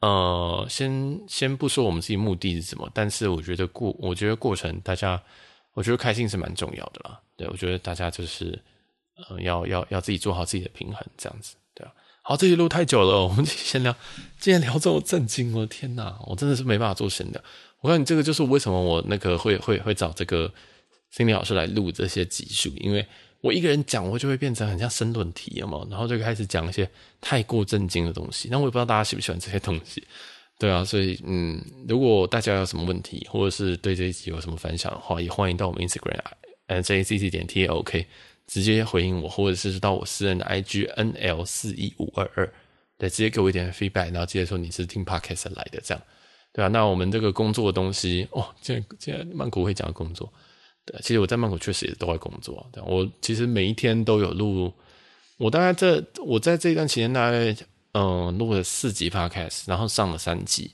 [0.00, 5.22] 呃，先先不说我们自己目的是什么，但是我觉得过，我觉得过程大家，
[5.74, 7.20] 我觉得开心是蛮重要的啦。
[7.36, 8.58] 对，我觉得大家就是，
[9.16, 11.92] 呃，要要要自己做好自己的平衡，这样子，对啊。
[12.22, 13.94] 好，这一路太久了，我们先聊，
[14.38, 17.44] 今天聊这么震惊，我的天哪，我真的是没办法做闲的。
[17.80, 20.52] 我看你这个就是为什么我那个会会会找这个
[21.10, 23.06] 心理老师来录这些集数，因为。
[23.42, 26.86] 我一个人讲，我就会变成很像申论题嘛，然后就开始讲一些
[27.22, 28.50] 太过震惊的东西。
[28.50, 30.06] 那我也不知道大家喜不喜欢这些东西，
[30.58, 31.58] 对啊，所以嗯，
[31.88, 36.20] 如果大家有什么问题，或者是对这一集有什么反响的话，也欢迎到我们 Instagram
[36.66, 38.06] n j c c 点 t a o k
[38.46, 42.52] 直接回应我，或者是到我私人的 IG nl 四一五二二，
[42.98, 46.02] 对，直接给我一点 feedback，然后直接说你是听 podcast 来的，这样，
[46.52, 50.32] 对啊，那我们这个工作的东西，哦，现在现在曼谷会讲工作。
[50.84, 52.66] 对，其实我在曼谷确实也都在工作。
[52.72, 54.72] 对我其实每一天都有录，
[55.36, 57.54] 我大概这我在这一段期间大概
[57.92, 60.72] 嗯录了四集 podcast，然后上了三集，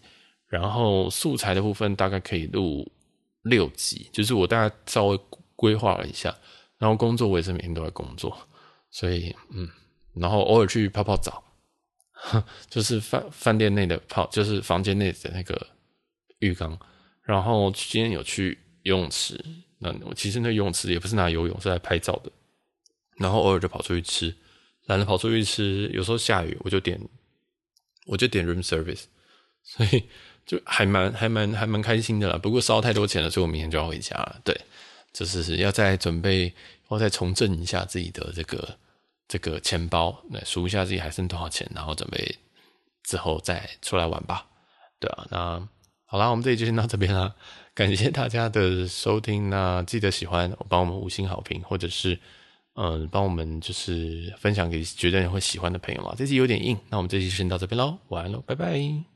[0.49, 2.91] 然后素材的部分大概可以录
[3.43, 5.21] 六集，就是我大概稍微
[5.55, 6.35] 规划了一下，
[6.79, 8.37] 然后工作我也是每天都在工作，
[8.91, 9.69] 所以嗯，
[10.15, 11.43] 然后偶尔去泡泡澡，
[12.69, 15.67] 就是饭饭店内的泡，就是房间内的那个
[16.41, 16.79] 浴缸，
[17.23, 19.45] 然后今天有去游泳池。
[19.79, 22.33] 那我其实那游泳池也不是拿游泳，是来拍照的。
[23.19, 24.35] 然后偶尔就跑出去吃，
[24.87, 25.91] 懒得跑出去吃。
[25.93, 27.01] 有时候下雨，我就点，
[28.07, 29.05] 我就点 room service，
[29.63, 30.05] 所以
[30.45, 32.39] 就还蛮还蛮还蛮开心的啦。
[32.39, 34.41] 不过烧太多钱了，所以我明天就要回家了。
[34.45, 34.59] 对，
[35.13, 36.53] 就是要再准备，
[36.91, 38.79] 要再重振一下自己的这个
[39.29, 42.37] 这个钱包，来数一下自己还剩多少钱，然后准备
[43.03, 44.47] 之后再出来玩吧。
[44.99, 45.69] 对啊，那
[46.07, 47.35] 好啦，我们这里就先到这边啦。
[47.75, 52.19] 感谢大家的收听，那记得喜欢，帮我们五星好评，或者是
[52.75, 56.15] 嗯，帮我们就是分享给觉得你会喜欢的朋友啊。
[56.17, 59.16] 这期有点硬，那我们这期先到这边喽，晚安喽，拜拜。